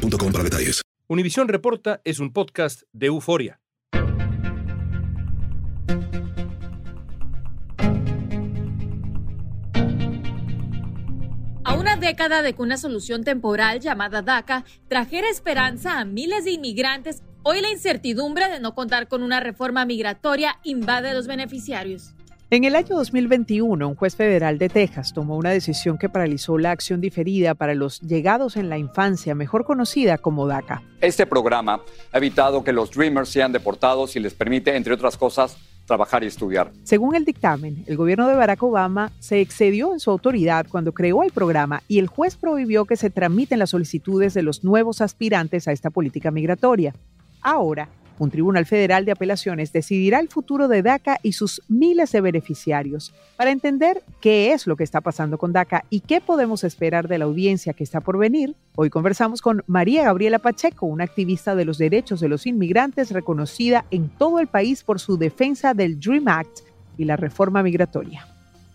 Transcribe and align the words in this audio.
para 0.00 0.44
detalles. 0.44 0.82
Univisión 1.08 1.48
Reporta 1.48 2.00
es 2.04 2.20
un 2.20 2.32
podcast 2.32 2.82
de 2.92 3.06
euforia. 3.06 3.60
A 11.64 11.74
una 11.74 11.96
década 11.96 12.42
de 12.42 12.54
que 12.54 12.62
una 12.62 12.76
solución 12.76 13.24
temporal 13.24 13.80
llamada 13.80 14.22
DACA 14.22 14.64
trajera 14.88 15.28
esperanza 15.28 15.98
a 15.98 16.04
miles 16.04 16.44
de 16.44 16.52
inmigrantes, 16.52 17.22
hoy 17.42 17.60
la 17.60 17.70
incertidumbre 17.70 18.48
de 18.48 18.60
no 18.60 18.74
contar 18.74 19.08
con 19.08 19.22
una 19.22 19.40
reforma 19.40 19.84
migratoria 19.84 20.58
invade 20.64 21.10
a 21.10 21.14
los 21.14 21.26
beneficiarios. 21.26 22.14
En 22.52 22.64
el 22.64 22.74
año 22.74 22.96
2021, 22.96 23.86
un 23.86 23.94
juez 23.94 24.16
federal 24.16 24.58
de 24.58 24.68
Texas 24.68 25.12
tomó 25.12 25.36
una 25.36 25.50
decisión 25.50 25.98
que 25.98 26.08
paralizó 26.08 26.58
la 26.58 26.72
acción 26.72 27.00
diferida 27.00 27.54
para 27.54 27.76
los 27.76 28.00
llegados 28.00 28.56
en 28.56 28.68
la 28.68 28.76
infancia, 28.76 29.36
mejor 29.36 29.64
conocida 29.64 30.18
como 30.18 30.48
DACA. 30.48 30.82
Este 31.00 31.26
programa 31.26 31.80
ha 32.10 32.18
evitado 32.18 32.64
que 32.64 32.72
los 32.72 32.90
Dreamers 32.90 33.28
sean 33.28 33.52
deportados 33.52 34.16
y 34.16 34.18
les 34.18 34.34
permite, 34.34 34.74
entre 34.74 34.94
otras 34.94 35.16
cosas, 35.16 35.58
trabajar 35.86 36.24
y 36.24 36.26
estudiar. 36.26 36.72
Según 36.82 37.14
el 37.14 37.24
dictamen, 37.24 37.84
el 37.86 37.96
gobierno 37.96 38.26
de 38.26 38.34
Barack 38.34 38.64
Obama 38.64 39.12
se 39.20 39.40
excedió 39.40 39.92
en 39.92 40.00
su 40.00 40.10
autoridad 40.10 40.66
cuando 40.68 40.90
creó 40.90 41.22
el 41.22 41.30
programa 41.30 41.84
y 41.86 42.00
el 42.00 42.08
juez 42.08 42.34
prohibió 42.34 42.84
que 42.84 42.96
se 42.96 43.10
tramiten 43.10 43.60
las 43.60 43.70
solicitudes 43.70 44.34
de 44.34 44.42
los 44.42 44.64
nuevos 44.64 45.02
aspirantes 45.02 45.68
a 45.68 45.72
esta 45.72 45.90
política 45.90 46.32
migratoria. 46.32 46.96
Ahora, 47.42 47.88
un 48.24 48.30
tribunal 48.30 48.66
federal 48.66 49.06
de 49.06 49.12
apelaciones 49.12 49.72
decidirá 49.72 50.20
el 50.20 50.28
futuro 50.28 50.68
de 50.68 50.82
DACA 50.82 51.18
y 51.22 51.32
sus 51.32 51.62
miles 51.68 52.12
de 52.12 52.20
beneficiarios. 52.20 53.14
Para 53.36 53.50
entender 53.50 54.02
qué 54.20 54.52
es 54.52 54.66
lo 54.66 54.76
que 54.76 54.84
está 54.84 55.00
pasando 55.00 55.38
con 55.38 55.54
DACA 55.54 55.84
y 55.88 56.00
qué 56.00 56.20
podemos 56.20 56.62
esperar 56.62 57.08
de 57.08 57.16
la 57.16 57.24
audiencia 57.24 57.72
que 57.72 57.82
está 57.82 58.02
por 58.02 58.18
venir, 58.18 58.54
hoy 58.76 58.90
conversamos 58.90 59.40
con 59.40 59.64
María 59.66 60.04
Gabriela 60.04 60.38
Pacheco, 60.38 60.84
una 60.84 61.04
activista 61.04 61.54
de 61.54 61.64
los 61.64 61.78
derechos 61.78 62.20
de 62.20 62.28
los 62.28 62.46
inmigrantes 62.46 63.10
reconocida 63.10 63.86
en 63.90 64.10
todo 64.10 64.38
el 64.38 64.48
país 64.48 64.84
por 64.84 65.00
su 65.00 65.16
defensa 65.16 65.72
del 65.72 65.98
DREAM 65.98 66.28
Act 66.28 66.60
y 66.98 67.04
la 67.06 67.16
reforma 67.16 67.62
migratoria. 67.62 68.26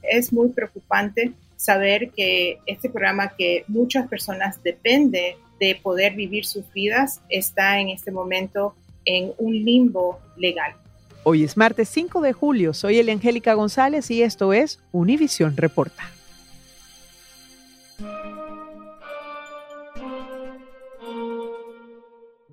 Es 0.02 0.34
muy 0.34 0.50
preocupante 0.50 1.34
saber 1.56 2.10
que 2.10 2.58
este 2.66 2.90
programa 2.90 3.34
que 3.38 3.64
muchas 3.68 4.08
personas 4.08 4.62
depende 4.64 5.38
de 5.60 5.80
poder 5.82 6.16
vivir 6.16 6.46
sus 6.46 6.72
vidas 6.74 7.22
está 7.30 7.80
en 7.80 7.90
este 7.90 8.12
momento 8.12 8.76
en 9.06 9.34
un 9.38 9.54
limbo 9.54 10.20
legal. 10.36 10.74
Hoy 11.24 11.44
es 11.44 11.58
martes 11.58 11.90
5 11.90 12.22
de 12.22 12.34
julio, 12.34 12.74
soy 12.74 13.00
Eliangélica 13.00 13.54
González 13.54 14.12
y 14.12 14.22
esto 14.22 14.54
es 14.54 14.80
Univisión 14.92 15.58
Reporta. 15.58 16.04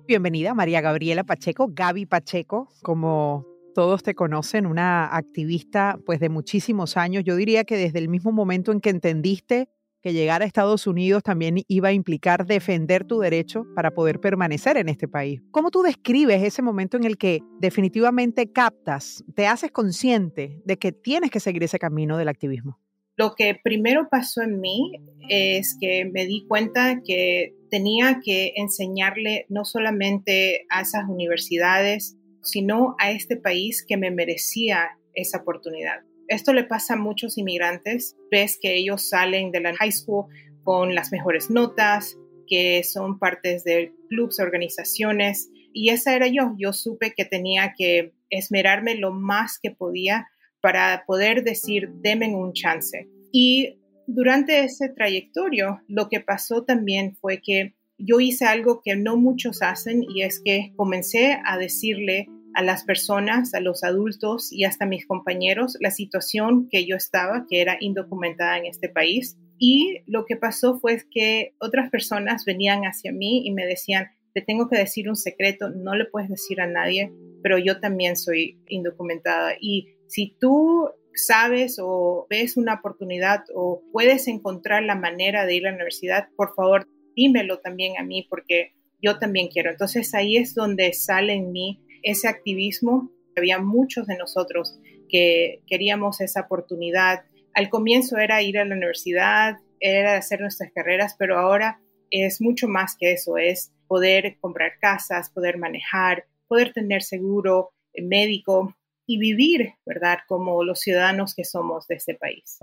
Bienvenida 0.07 0.53
María 0.53 0.81
Gabriela 0.81 1.23
Pacheco, 1.23 1.69
Gaby 1.71 2.05
Pacheco, 2.05 2.67
como 2.81 3.45
todos 3.73 4.03
te 4.03 4.15
conocen, 4.15 4.65
una 4.65 5.05
activista 5.15 5.97
pues 6.05 6.19
de 6.19 6.29
muchísimos 6.29 6.97
años. 6.97 7.23
Yo 7.23 7.35
diría 7.35 7.63
que 7.63 7.77
desde 7.77 7.99
el 7.99 8.09
mismo 8.09 8.31
momento 8.31 8.71
en 8.71 8.81
que 8.81 8.89
entendiste 8.89 9.69
que 10.03 10.11
llegar 10.11 10.41
a 10.41 10.45
Estados 10.45 10.85
Unidos 10.85 11.23
también 11.23 11.63
iba 11.69 11.87
a 11.87 11.93
implicar 11.93 12.45
defender 12.45 13.05
tu 13.05 13.19
derecho 13.19 13.65
para 13.73 13.91
poder 13.91 14.19
permanecer 14.19 14.75
en 14.75 14.89
este 14.89 15.07
país. 15.07 15.41
¿Cómo 15.49 15.71
tú 15.71 15.81
describes 15.81 16.43
ese 16.43 16.61
momento 16.61 16.97
en 16.97 17.05
el 17.05 17.17
que 17.17 17.39
definitivamente 17.59 18.51
captas, 18.51 19.23
te 19.33 19.47
haces 19.47 19.71
consciente 19.71 20.61
de 20.65 20.77
que 20.77 20.91
tienes 20.91 21.31
que 21.31 21.39
seguir 21.39 21.63
ese 21.63 21.79
camino 21.79 22.17
del 22.17 22.27
activismo? 22.27 22.79
Lo 23.15 23.33
que 23.35 23.55
primero 23.63 24.09
pasó 24.11 24.41
en 24.41 24.59
mí 24.59 24.91
es 25.29 25.77
que 25.79 26.03
me 26.11 26.25
di 26.25 26.45
cuenta 26.47 27.01
que 27.05 27.55
tenía 27.69 28.19
que 28.23 28.53
enseñarle 28.57 29.45
no 29.47 29.63
solamente 29.63 30.65
a 30.69 30.81
esas 30.81 31.05
universidades, 31.07 32.17
sino 32.41 32.95
a 32.99 33.11
este 33.11 33.37
país 33.37 33.85
que 33.87 33.95
me 33.95 34.11
merecía 34.11 34.97
esa 35.13 35.37
oportunidad. 35.37 36.01
Esto 36.27 36.53
le 36.53 36.63
pasa 36.63 36.93
a 36.93 36.97
muchos 36.97 37.37
inmigrantes. 37.37 38.15
Ves 38.31 38.57
que 38.61 38.75
ellos 38.75 39.09
salen 39.09 39.51
de 39.51 39.61
la 39.61 39.75
high 39.75 39.91
school 39.91 40.25
con 40.63 40.95
las 40.95 41.11
mejores 41.11 41.49
notas, 41.49 42.17
que 42.47 42.83
son 42.83 43.19
partes 43.19 43.63
de 43.63 43.93
clubs, 44.09 44.39
organizaciones. 44.39 45.49
Y 45.73 45.89
esa 45.89 46.15
era 46.15 46.27
yo. 46.27 46.55
Yo 46.57 46.73
supe 46.73 47.13
que 47.15 47.25
tenía 47.25 47.73
que 47.77 48.13
esmerarme 48.29 48.95
lo 48.95 49.11
más 49.11 49.59
que 49.61 49.71
podía 49.71 50.27
para 50.61 51.03
poder 51.05 51.43
decir, 51.43 51.89
denme 51.95 52.33
un 52.35 52.53
chance. 52.53 53.09
Y 53.31 53.79
durante 54.07 54.63
ese 54.63 54.89
trayectorio, 54.89 55.81
lo 55.87 56.09
que 56.09 56.19
pasó 56.19 56.63
también 56.63 57.15
fue 57.15 57.41
que 57.41 57.73
yo 57.97 58.19
hice 58.19 58.45
algo 58.45 58.81
que 58.83 58.95
no 58.95 59.17
muchos 59.17 59.61
hacen 59.61 60.03
y 60.03 60.23
es 60.23 60.41
que 60.43 60.73
comencé 60.75 61.37
a 61.45 61.57
decirle 61.57 62.27
a 62.53 62.63
las 62.63 62.83
personas, 62.83 63.53
a 63.53 63.59
los 63.59 63.83
adultos 63.83 64.51
y 64.51 64.65
hasta 64.65 64.85
mis 64.85 65.05
compañeros 65.05 65.77
la 65.79 65.91
situación 65.91 66.67
que 66.69 66.85
yo 66.85 66.95
estaba, 66.95 67.45
que 67.49 67.61
era 67.61 67.77
indocumentada 67.79 68.57
en 68.57 68.65
este 68.65 68.89
país. 68.89 69.37
Y 69.57 70.01
lo 70.07 70.25
que 70.25 70.35
pasó 70.35 70.79
fue 70.79 71.03
que 71.09 71.53
otras 71.59 71.89
personas 71.89 72.45
venían 72.45 72.83
hacia 72.83 73.11
mí 73.11 73.45
y 73.45 73.51
me 73.51 73.65
decían, 73.65 74.07
te 74.33 74.41
tengo 74.41 74.67
que 74.67 74.77
decir 74.77 75.09
un 75.09 75.15
secreto, 75.15 75.69
no 75.69 75.95
le 75.95 76.05
puedes 76.05 76.29
decir 76.29 76.59
a 76.59 76.67
nadie, 76.67 77.11
pero 77.41 77.57
yo 77.57 77.79
también 77.79 78.17
soy 78.17 78.57
indocumentada. 78.67 79.53
Y 79.59 79.89
si 80.07 80.35
tú 80.39 80.89
sabes 81.13 81.77
o 81.79 82.25
ves 82.29 82.57
una 82.57 82.75
oportunidad 82.75 83.43
o 83.53 83.83
puedes 83.91 84.27
encontrar 84.27 84.83
la 84.83 84.95
manera 84.95 85.45
de 85.45 85.55
ir 85.55 85.67
a 85.67 85.69
la 85.69 85.75
universidad, 85.75 86.27
por 86.35 86.55
favor, 86.55 86.87
dímelo 87.15 87.59
también 87.59 87.97
a 87.97 88.03
mí 88.03 88.25
porque 88.29 88.73
yo 89.01 89.19
también 89.19 89.49
quiero. 89.49 89.69
Entonces 89.69 90.13
ahí 90.13 90.37
es 90.37 90.55
donde 90.55 90.93
sale 90.93 91.33
en 91.33 91.51
mí 91.51 91.82
ese 92.03 92.27
activismo. 92.27 93.11
Había 93.35 93.59
muchos 93.59 94.05
de 94.07 94.17
nosotros 94.17 94.79
que 95.09 95.61
queríamos 95.67 96.21
esa 96.21 96.41
oportunidad. 96.41 97.23
Al 97.53 97.69
comienzo 97.69 98.17
era 98.17 98.41
ir 98.41 98.59
a 98.59 98.65
la 98.65 98.75
universidad, 98.75 99.57
era 99.79 100.15
hacer 100.17 100.41
nuestras 100.41 100.71
carreras, 100.73 101.15
pero 101.17 101.37
ahora 101.37 101.81
es 102.09 102.41
mucho 102.41 102.67
más 102.67 102.95
que 102.97 103.13
eso, 103.13 103.37
es 103.37 103.73
poder 103.87 104.37
comprar 104.39 104.73
casas, 104.79 105.31
poder 105.31 105.57
manejar, 105.57 106.25
poder 106.47 106.73
tener 106.73 107.01
seguro 107.01 107.71
médico, 107.95 108.75
y 109.05 109.19
vivir, 109.19 109.73
¿verdad?, 109.85 110.19
como 110.27 110.63
los 110.63 110.79
ciudadanos 110.79 111.33
que 111.35 111.43
somos 111.43 111.87
de 111.87 111.95
este 111.95 112.15
país. 112.15 112.59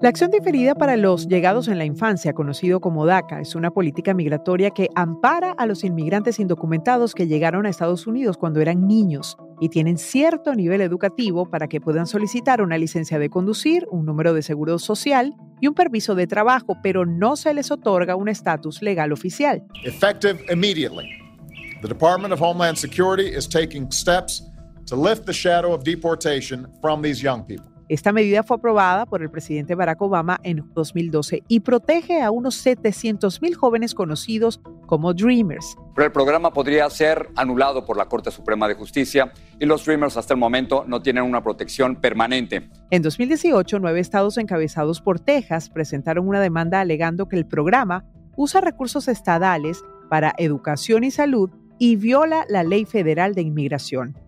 La 0.00 0.08
acción 0.08 0.30
diferida 0.30 0.74
para 0.74 0.96
los 0.96 1.26
llegados 1.26 1.68
en 1.68 1.76
la 1.76 1.84
infancia, 1.84 2.32
conocido 2.32 2.80
como 2.80 3.04
DACA, 3.04 3.40
es 3.40 3.54
una 3.54 3.70
política 3.70 4.14
migratoria 4.14 4.70
que 4.70 4.88
ampara 4.94 5.50
a 5.58 5.66
los 5.66 5.82
inmigrantes 5.82 6.38
indocumentados 6.38 7.14
que 7.14 7.26
llegaron 7.26 7.66
a 7.66 7.68
Estados 7.68 8.06
Unidos 8.06 8.36
cuando 8.38 8.60
eran 8.60 8.86
niños 8.86 9.36
y 9.60 9.68
tienen 9.70 9.98
cierto 9.98 10.54
nivel 10.54 10.80
educativo 10.80 11.50
para 11.50 11.66
que 11.66 11.80
puedan 11.80 12.06
solicitar 12.06 12.62
una 12.62 12.78
licencia 12.78 13.18
de 13.18 13.28
conducir, 13.28 13.86
un 13.90 14.06
número 14.06 14.32
de 14.34 14.42
seguro 14.42 14.78
social 14.78 15.34
y 15.60 15.66
un 15.66 15.74
permiso 15.74 16.14
de 16.14 16.28
trabajo, 16.28 16.76
pero 16.82 17.04
no 17.04 17.36
se 17.36 17.52
les 17.52 17.70
otorga 17.72 18.14
un 18.14 18.28
estatus 18.28 18.80
legal 18.82 19.12
oficial. 19.12 19.64
Effective 19.84 20.38
immediately. 20.50 21.08
The 21.82 21.88
Department 21.88 22.32
of 22.32 22.40
Homeland 22.40 22.76
Security 22.76 23.28
is 23.28 23.48
taking 23.48 23.90
steps 23.90 24.42
to 24.88 24.96
lift 24.96 25.26
the 25.26 25.32
shadow 25.32 25.72
of 25.72 25.84
deportation 25.84 26.66
from 26.80 27.02
these 27.02 27.22
young 27.22 27.44
people. 27.44 27.78
Esta 27.88 28.12
medida 28.12 28.42
fue 28.42 28.58
aprobada 28.58 29.06
por 29.06 29.22
el 29.22 29.30
presidente 29.30 29.74
Barack 29.74 30.02
Obama 30.02 30.38
en 30.42 30.62
2012 30.74 31.42
y 31.48 31.60
protege 31.60 32.20
a 32.20 32.30
unos 32.30 32.64
700.000 32.66 33.54
jóvenes 33.54 33.94
conocidos 33.94 34.60
como 34.86 35.14
Dreamers. 35.14 35.74
Pero 35.94 36.04
el 36.04 36.12
programa 36.12 36.52
podría 36.52 36.88
ser 36.90 37.30
anulado 37.34 37.86
por 37.86 37.96
la 37.96 38.04
Corte 38.04 38.30
Suprema 38.30 38.68
de 38.68 38.74
Justicia 38.74 39.32
y 39.58 39.64
los 39.64 39.86
Dreamers 39.86 40.18
hasta 40.18 40.34
el 40.34 40.40
momento 40.40 40.84
no 40.86 41.00
tienen 41.00 41.24
una 41.24 41.42
protección 41.42 41.96
permanente. 41.96 42.68
En 42.90 43.00
2018, 43.00 43.78
nueve 43.78 44.00
estados 44.00 44.36
encabezados 44.36 45.00
por 45.00 45.18
Texas 45.18 45.70
presentaron 45.70 46.28
una 46.28 46.42
demanda 46.42 46.80
alegando 46.80 47.26
que 47.26 47.36
el 47.36 47.46
programa 47.46 48.04
usa 48.36 48.60
recursos 48.60 49.08
estadales 49.08 49.82
para 50.10 50.34
educación 50.36 51.04
y 51.04 51.10
salud 51.10 51.48
y 51.78 51.96
viola 51.96 52.44
la 52.50 52.64
ley 52.64 52.84
federal 52.84 53.34
de 53.34 53.42
inmigración. 53.42 54.27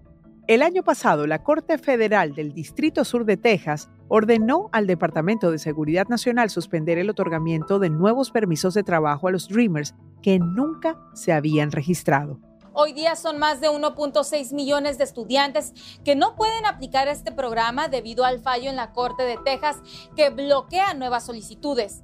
El 0.50 0.62
año 0.62 0.82
pasado, 0.82 1.28
la 1.28 1.44
Corte 1.44 1.78
Federal 1.78 2.34
del 2.34 2.52
Distrito 2.52 3.04
Sur 3.04 3.24
de 3.24 3.36
Texas 3.36 3.88
ordenó 4.08 4.68
al 4.72 4.88
Departamento 4.88 5.52
de 5.52 5.60
Seguridad 5.60 6.08
Nacional 6.08 6.50
suspender 6.50 6.98
el 6.98 7.08
otorgamiento 7.08 7.78
de 7.78 7.88
nuevos 7.88 8.32
permisos 8.32 8.74
de 8.74 8.82
trabajo 8.82 9.28
a 9.28 9.30
los 9.30 9.46
Dreamers 9.46 9.94
que 10.24 10.40
nunca 10.40 10.98
se 11.14 11.32
habían 11.32 11.70
registrado. 11.70 12.40
Hoy 12.72 12.92
día 12.92 13.14
son 13.14 13.38
más 13.38 13.60
de 13.60 13.68
1.6 13.68 14.52
millones 14.52 14.98
de 14.98 15.04
estudiantes 15.04 15.72
que 16.04 16.16
no 16.16 16.34
pueden 16.34 16.66
aplicar 16.66 17.06
este 17.06 17.30
programa 17.30 17.86
debido 17.86 18.24
al 18.24 18.40
fallo 18.40 18.70
en 18.70 18.74
la 18.74 18.92
Corte 18.92 19.22
de 19.22 19.38
Texas 19.44 19.76
que 20.16 20.30
bloquea 20.30 20.94
nuevas 20.94 21.26
solicitudes. 21.26 22.02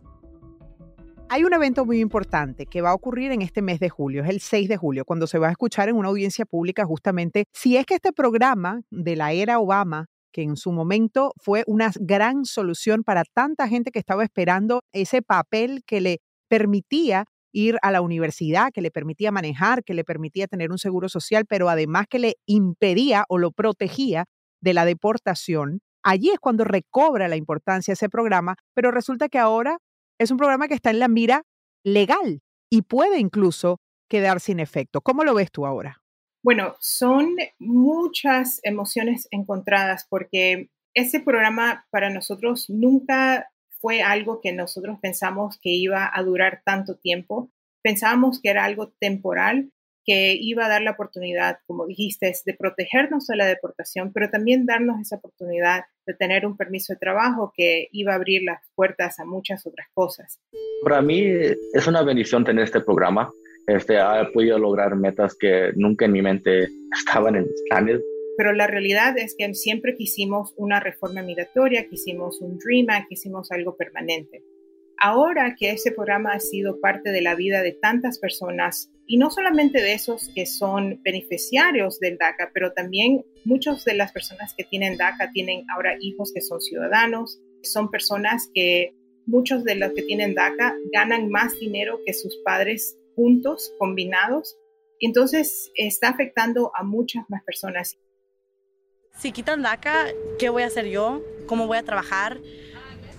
Hay 1.37 1.45
un 1.45 1.53
evento 1.53 1.85
muy 1.85 2.01
importante 2.01 2.65
que 2.65 2.81
va 2.81 2.93
a 2.93 2.95
ocurrir 2.95 3.31
en 3.31 3.43
este 3.43 3.61
mes 3.61 3.79
de 3.79 3.91
julio, 3.91 4.25
es 4.25 4.31
el 4.31 4.41
6 4.41 4.71
de 4.71 4.79
julio, 4.79 5.05
cuando 5.05 5.27
se 5.27 5.39
va 5.39 5.49
a 5.49 5.51
escuchar 5.51 5.91
en 5.91 5.97
una 5.97 6.09
audiencia 6.09 6.47
pública 6.47 6.87
justamente 6.87 7.45
si 7.53 7.77
es 7.77 7.85
que 7.85 7.97
este 7.97 8.15
programa 8.15 8.81
de 8.91 9.17
la 9.17 9.33
era 9.33 9.59
Obama, 9.59 10.07
que 10.33 10.41
en 10.41 10.57
su 10.57 10.73
momento 10.73 11.35
fue 11.37 11.63
una 11.67 11.93
gran 12.01 12.47
solución 12.47 13.03
para 13.03 13.23
tanta 13.35 13.69
gente 13.69 13.91
que 13.91 13.99
estaba 13.99 14.25
esperando 14.25 14.81
ese 14.95 15.21
papel 15.21 15.83
que 15.87 16.01
le 16.01 16.21
permitía 16.49 17.27
ir 17.53 17.77
a 17.83 17.91
la 17.91 18.01
universidad, 18.01 18.71
que 18.73 18.81
le 18.81 18.91
permitía 18.91 19.31
manejar, 19.31 19.85
que 19.85 19.93
le 19.93 20.05
permitía 20.05 20.47
tener 20.47 20.71
un 20.71 20.79
seguro 20.79 21.11
social, 21.11 21.45
pero 21.47 21.69
además 21.69 22.07
que 22.09 22.19
le 22.19 22.37
impedía 22.47 23.27
o 23.29 23.37
lo 23.37 23.51
protegía 23.51 24.25
de 24.63 24.73
la 24.73 24.87
deportación. 24.87 25.81
Allí 26.03 26.31
es 26.31 26.39
cuando 26.39 26.65
recobra 26.65 27.29
la 27.29 27.37
importancia 27.37 27.93
ese 27.93 28.09
programa, 28.09 28.55
pero 28.73 28.91
resulta 28.91 29.29
que 29.29 29.39
ahora 29.39 29.77
es 30.19 30.31
un 30.31 30.37
programa 30.37 30.69
que 30.69 30.75
está 30.75 30.91
en 30.91 30.99
la 30.99 31.09
mira 31.09 31.43
legal 31.85 32.41
y 32.71 32.83
puede 32.83 33.19
incluso 33.19 33.79
quedar 34.09 34.41
sin 34.41 34.61
efecto. 34.61 35.01
¿Cómo 35.01 35.25
lo 35.25 35.35
ves 35.35 35.51
tú 35.51 35.67
ahora? 35.67 36.03
Bueno, 36.43 36.77
son 36.79 37.37
muchas 37.59 38.61
emociones 38.63 39.27
encontradas 39.31 40.07
porque 40.09 40.71
ese 40.95 41.21
programa 41.21 41.87
para 41.91 42.11
nosotros 42.11 42.67
nunca 42.69 43.51
fue 43.81 44.03
algo 44.03 44.41
que 44.41 44.53
nosotros 44.53 44.99
pensamos 45.01 45.59
que 45.61 45.71
iba 45.71 46.11
a 46.13 46.23
durar 46.23 46.63
tanto 46.65 46.97
tiempo. 46.97 47.51
Pensábamos 47.83 48.41
que 48.41 48.51
era 48.51 48.65
algo 48.65 48.93
temporal 49.01 49.73
que 50.07 50.37
iba 50.41 50.67
a 50.67 50.69
dar 50.69 50.83
la 50.83 50.93
oportunidad, 50.93 51.59
como 51.67 51.87
dijiste, 51.87 52.33
de 52.45 52.55
protegernos 52.55 53.27
de 53.27 53.37
la 53.37 53.47
deportación, 53.47 54.13
pero 54.13 54.31
también 54.31 54.65
darnos 54.65 55.01
esa 55.01 55.17
oportunidad 55.17 55.83
de 56.07 56.15
tener 56.15 56.47
un 56.47 56.57
permiso 56.57 56.93
de 56.93 56.99
trabajo 56.99 57.53
que 57.55 57.89
iba 57.91 58.13
a 58.13 58.17
abrir 58.17 58.43
las 58.45 58.63
puertas 58.77 59.19
a 59.19 59.25
muchas 59.25 59.67
otras 59.67 59.89
cosas. 59.93 60.41
Para 60.85 61.03
mí 61.03 61.25
es 61.25 61.87
una 61.87 62.03
bendición 62.03 62.45
tener 62.45 62.65
este 62.65 62.81
programa. 62.81 63.33
Este, 63.67 63.99
ha 63.99 64.31
podido 64.33 64.61
lograr 64.61 64.95
metas 64.95 65.37
que 65.37 65.73
nunca 65.75 66.05
en 66.05 66.13
mi 66.13 66.23
mente 66.23 66.69
estaban 66.97 67.35
en 67.35 67.43
mis 67.43 67.63
planes. 67.69 68.01
Pero 68.37 68.53
la 68.53 68.69
realidad 68.69 69.19
es 69.19 69.35
que 69.37 69.53
siempre 69.55 69.97
quisimos 69.97 70.55
una 70.57 70.79
reforma 70.79 71.23
migratoria, 71.23 71.89
quisimos 71.89 72.41
un 72.41 72.59
Dream 72.59 72.91
Act, 72.91 73.09
quisimos 73.09 73.51
algo 73.51 73.77
permanente. 73.77 74.45
Ahora 74.99 75.57
que 75.59 75.73
ese 75.73 75.91
programa 75.91 76.33
ha 76.33 76.41
sido 76.41 76.81
parte 76.81 77.11
de 77.11 77.23
la 77.23 77.35
vida 77.35 77.63
de 77.63 77.73
tantas 77.73 78.19
personas, 78.19 78.91
y 79.07 79.19
no 79.19 79.31
solamente 79.31 79.81
de 79.81 79.95
esos 79.95 80.31
que 80.35 80.47
son 80.47 81.01
beneficiarios 81.03 82.01
del 82.01 82.19
DACA, 82.19 82.51
pero 82.53 82.73
también 82.73 83.25
muchas 83.45 83.85
de 83.85 83.95
las 83.95 84.13
personas 84.13 84.55
que 84.57 84.65
tienen 84.65 84.97
DACA 84.97 85.31
tienen 85.33 85.65
ahora 85.75 85.97
hijos 86.01 86.33
que 86.35 86.41
son 86.41 86.61
ciudadanos, 86.61 87.41
son 87.63 87.91
personas 87.91 88.51
que 88.53 88.95
muchos 89.27 89.65
de 89.65 89.77
los 89.77 89.93
que 89.93 90.03
tienen 90.03 90.35
DACA 90.35 90.75
ganan 90.93 91.29
más 91.31 91.59
dinero 91.59 92.01
que 92.05 92.15
sus 92.15 92.37
padres 92.45 92.97
juntos, 93.15 93.73
combinados. 93.79 94.57
Entonces 95.01 95.71
está 95.75 96.09
afectando 96.09 96.73
a 96.75 96.83
muchas 96.83 97.25
más 97.29 97.43
personas. 97.45 97.99
Si 99.15 99.33
quitan 99.33 99.63
DACA, 99.63 100.09
¿qué 100.39 100.49
voy 100.49 100.63
a 100.63 100.67
hacer 100.67 100.87
yo? 100.89 101.23
¿Cómo 101.47 101.67
voy 101.67 101.79
a 101.79 101.83
trabajar? 101.83 102.39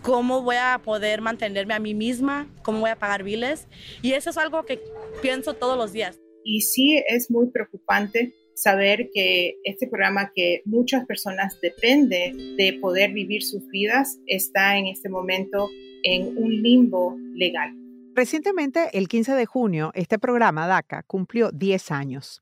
Cómo 0.01 0.41
voy 0.41 0.55
a 0.55 0.79
poder 0.83 1.21
mantenerme 1.21 1.73
a 1.73 1.79
mí 1.79 1.93
misma, 1.93 2.47
cómo 2.63 2.79
voy 2.79 2.89
a 2.89 2.95
pagar 2.95 3.23
biles. 3.23 3.67
Y 4.01 4.13
eso 4.13 4.29
es 4.29 4.37
algo 4.37 4.63
que 4.65 4.81
pienso 5.21 5.53
todos 5.53 5.77
los 5.77 5.93
días. 5.93 6.19
Y 6.43 6.61
sí 6.61 7.01
es 7.07 7.29
muy 7.29 7.49
preocupante 7.49 8.33
saber 8.55 9.09
que 9.13 9.55
este 9.63 9.87
programa 9.87 10.31
que 10.33 10.61
muchas 10.65 11.05
personas 11.05 11.59
dependen 11.61 12.55
de 12.57 12.77
poder 12.81 13.11
vivir 13.13 13.43
sus 13.43 13.67
vidas 13.67 14.17
está 14.25 14.77
en 14.77 14.87
este 14.87 15.09
momento 15.09 15.69
en 16.03 16.37
un 16.37 16.61
limbo 16.61 17.15
legal. 17.35 17.75
Recientemente, 18.15 18.89
el 18.93 19.07
15 19.07 19.33
de 19.33 19.45
junio, 19.45 19.91
este 19.93 20.17
programa 20.17 20.65
DACA 20.65 21.03
cumplió 21.03 21.51
10 21.51 21.91
años. 21.91 22.41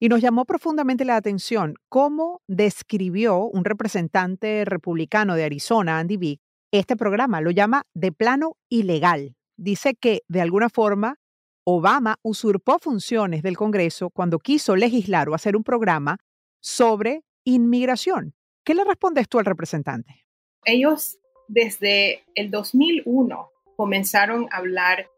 Y 0.00 0.08
nos 0.08 0.20
llamó 0.20 0.44
profundamente 0.46 1.04
la 1.04 1.14
atención 1.14 1.76
cómo 1.88 2.42
describió 2.48 3.44
un 3.44 3.64
representante 3.64 4.64
republicano 4.64 5.36
de 5.36 5.44
Arizona, 5.44 6.00
Andy 6.00 6.16
Big, 6.16 6.40
este 6.72 6.96
programa. 6.96 7.40
Lo 7.40 7.50
llama 7.50 7.84
de 7.94 8.10
plano 8.10 8.56
ilegal. 8.68 9.36
Dice 9.56 9.94
que, 9.94 10.22
de 10.28 10.40
alguna 10.40 10.68
forma, 10.68 11.18
Obama 11.64 12.16
usurpó 12.22 12.78
funciones 12.80 13.42
del 13.42 13.56
Congreso 13.56 14.10
cuando 14.10 14.40
quiso 14.40 14.74
legislar 14.74 15.28
o 15.28 15.34
hacer 15.34 15.56
un 15.56 15.62
programa 15.62 16.18
sobre 16.60 17.22
inmigración. 17.44 18.34
¿Qué 18.64 18.74
le 18.74 18.84
respondes 18.84 19.28
tú 19.28 19.38
al 19.38 19.44
representante? 19.44 20.24
Ellos 20.64 21.18
desde 21.48 22.24
el 22.34 22.50
2001 22.50 23.50
comenzaron 23.76 24.48
a 24.50 24.56
hablar 24.56 25.08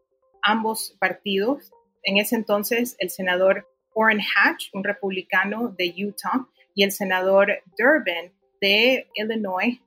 ambos 0.43 0.95
partidos. 0.99 1.71
En 2.03 2.17
ese 2.17 2.35
entonces 2.35 2.95
el 2.99 3.09
senador 3.09 3.67
Orrin 3.93 4.19
Hatch, 4.19 4.69
un 4.73 4.83
republicano 4.83 5.69
de 5.69 5.93
Utah, 6.05 6.47
y 6.75 6.83
el 6.83 6.91
senador 6.91 7.63
Durbin 7.77 8.33
de 8.59 9.07
Illinois 9.15 9.79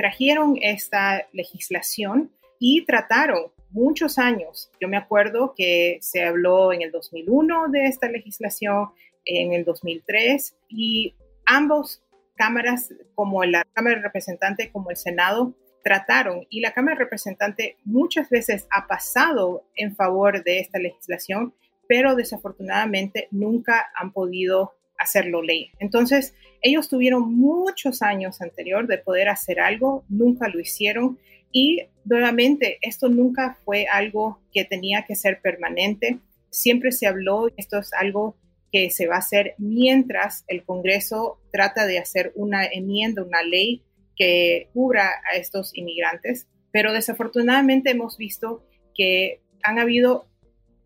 trajeron 0.00 0.56
esta 0.62 1.28
legislación 1.34 2.30
y 2.58 2.86
trataron 2.86 3.52
muchos 3.68 4.18
años. 4.18 4.70
Yo 4.80 4.88
me 4.88 4.96
acuerdo 4.96 5.52
que 5.54 5.98
se 6.00 6.24
habló 6.24 6.72
en 6.72 6.80
el 6.80 6.90
2001 6.90 7.68
de 7.68 7.84
esta 7.84 8.08
legislación, 8.08 8.88
en 9.26 9.52
el 9.52 9.66
2003, 9.66 10.56
y 10.70 11.14
ambos 11.44 12.02
cámaras, 12.34 12.94
como 13.14 13.44
la 13.44 13.62
Cámara 13.74 13.96
de 13.96 14.02
Representantes 14.02 14.70
como 14.70 14.88
el 14.88 14.96
Senado, 14.96 15.54
trataron 15.84 16.46
y 16.48 16.60
la 16.60 16.72
Cámara 16.72 16.96
de 16.96 17.04
Representantes 17.04 17.74
muchas 17.84 18.30
veces 18.30 18.66
ha 18.70 18.86
pasado 18.86 19.66
en 19.76 19.94
favor 19.94 20.42
de 20.42 20.60
esta 20.60 20.78
legislación, 20.78 21.52
pero 21.86 22.16
desafortunadamente 22.16 23.28
nunca 23.30 23.90
han 23.94 24.14
podido 24.14 24.72
hacerlo 25.00 25.42
ley. 25.42 25.70
Entonces, 25.78 26.34
ellos 26.62 26.88
tuvieron 26.88 27.34
muchos 27.34 28.02
años 28.02 28.40
anterior 28.40 28.86
de 28.86 28.98
poder 28.98 29.28
hacer 29.28 29.60
algo, 29.60 30.04
nunca 30.08 30.48
lo 30.48 30.60
hicieron 30.60 31.18
y 31.52 31.86
nuevamente 32.04 32.78
esto 32.82 33.08
nunca 33.08 33.58
fue 33.64 33.86
algo 33.90 34.40
que 34.52 34.64
tenía 34.64 35.04
que 35.06 35.16
ser 35.16 35.40
permanente. 35.40 36.18
Siempre 36.50 36.92
se 36.92 37.06
habló, 37.06 37.48
esto 37.56 37.78
es 37.78 37.92
algo 37.94 38.36
que 38.70 38.90
se 38.90 39.06
va 39.06 39.16
a 39.16 39.20
hacer 39.20 39.54
mientras 39.58 40.44
el 40.46 40.62
Congreso 40.62 41.40
trata 41.50 41.86
de 41.86 41.98
hacer 41.98 42.32
una 42.36 42.64
enmienda, 42.66 43.22
una 43.22 43.42
ley 43.42 43.82
que 44.16 44.68
cubra 44.72 45.10
a 45.32 45.36
estos 45.36 45.76
inmigrantes. 45.76 46.46
Pero 46.70 46.92
desafortunadamente 46.92 47.90
hemos 47.90 48.16
visto 48.16 48.64
que 48.94 49.40
han 49.62 49.78
habido 49.78 50.26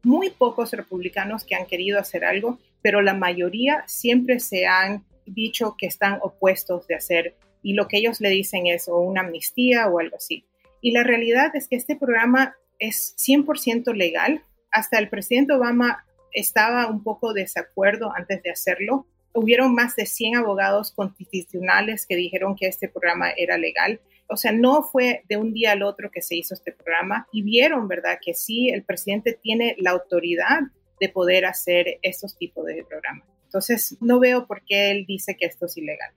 muy 0.02 0.30
pocos 0.30 0.72
republicanos 0.72 1.44
que 1.44 1.54
han 1.54 1.66
querido 1.66 1.98
hacer 1.98 2.24
algo 2.24 2.58
pero 2.84 3.00
la 3.00 3.14
mayoría 3.14 3.82
siempre 3.86 4.40
se 4.40 4.66
han 4.66 5.06
dicho 5.24 5.74
que 5.78 5.86
están 5.86 6.18
opuestos 6.20 6.86
de 6.86 6.94
hacer 6.94 7.34
y 7.62 7.72
lo 7.72 7.88
que 7.88 7.96
ellos 7.96 8.20
le 8.20 8.28
dicen 8.28 8.66
es 8.66 8.88
o 8.88 8.98
una 8.98 9.22
amnistía 9.22 9.88
o 9.88 10.00
algo 10.00 10.16
así. 10.16 10.44
Y 10.82 10.90
la 10.90 11.02
realidad 11.02 11.56
es 11.56 11.66
que 11.66 11.76
este 11.76 11.96
programa 11.96 12.56
es 12.78 13.16
100% 13.16 13.94
legal. 13.94 14.42
Hasta 14.70 14.98
el 14.98 15.08
presidente 15.08 15.54
Obama 15.54 16.04
estaba 16.30 16.86
un 16.88 17.02
poco 17.02 17.32
desacuerdo 17.32 18.12
antes 18.14 18.42
de 18.42 18.50
hacerlo. 18.50 19.06
Hubieron 19.32 19.74
más 19.74 19.96
de 19.96 20.04
100 20.04 20.36
abogados 20.36 20.92
constitucionales 20.92 22.04
que 22.04 22.16
dijeron 22.16 22.54
que 22.54 22.66
este 22.66 22.90
programa 22.90 23.30
era 23.30 23.56
legal. 23.56 23.98
O 24.28 24.36
sea, 24.36 24.52
no 24.52 24.82
fue 24.82 25.22
de 25.26 25.38
un 25.38 25.54
día 25.54 25.72
al 25.72 25.82
otro 25.82 26.10
que 26.10 26.20
se 26.20 26.36
hizo 26.36 26.52
este 26.52 26.72
programa 26.72 27.28
y 27.32 27.40
vieron, 27.40 27.88
¿verdad?, 27.88 28.18
que 28.22 28.34
sí, 28.34 28.68
el 28.68 28.82
presidente 28.82 29.32
tiene 29.32 29.74
la 29.78 29.92
autoridad 29.92 30.60
de 31.04 31.12
poder 31.12 31.44
hacer 31.44 31.99
estos 32.02 32.37
tipos 32.37 32.64
de 32.64 32.84
programas. 32.88 33.26
Entonces, 33.44 33.96
no 34.00 34.18
veo 34.18 34.46
por 34.46 34.62
qué 34.64 34.90
él 34.90 35.04
dice 35.06 35.37
que 35.38 35.46
esto 35.46 35.66
es 35.66 35.76
ilegal. 35.76 36.11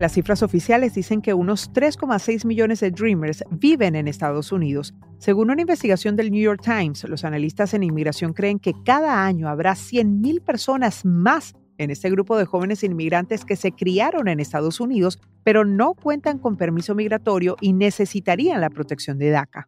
Las 0.00 0.12
cifras 0.12 0.42
oficiales 0.42 0.94
dicen 0.94 1.20
que 1.20 1.34
unos 1.34 1.70
3,6 1.72 2.46
millones 2.46 2.80
de 2.80 2.90
Dreamers 2.90 3.44
viven 3.50 3.94
en 3.94 4.08
Estados 4.08 4.50
Unidos. 4.50 4.94
Según 5.18 5.50
una 5.50 5.60
investigación 5.60 6.16
del 6.16 6.30
New 6.30 6.40
York 6.40 6.62
Times, 6.64 7.04
los 7.04 7.24
analistas 7.24 7.74
en 7.74 7.82
inmigración 7.82 8.32
creen 8.32 8.58
que 8.58 8.72
cada 8.84 9.26
año 9.26 9.46
habrá 9.46 9.74
100.000 9.74 10.42
personas 10.42 11.04
más 11.04 11.54
en 11.76 11.90
este 11.90 12.10
grupo 12.10 12.38
de 12.38 12.46
jóvenes 12.46 12.82
inmigrantes 12.82 13.44
que 13.44 13.56
se 13.56 13.72
criaron 13.72 14.28
en 14.28 14.40
Estados 14.40 14.80
Unidos, 14.80 15.20
pero 15.44 15.64
no 15.64 15.94
cuentan 15.94 16.38
con 16.38 16.56
permiso 16.56 16.94
migratorio 16.94 17.56
y 17.60 17.74
necesitarían 17.74 18.60
la 18.60 18.70
protección 18.70 19.18
de 19.18 19.30
DACA. 19.30 19.66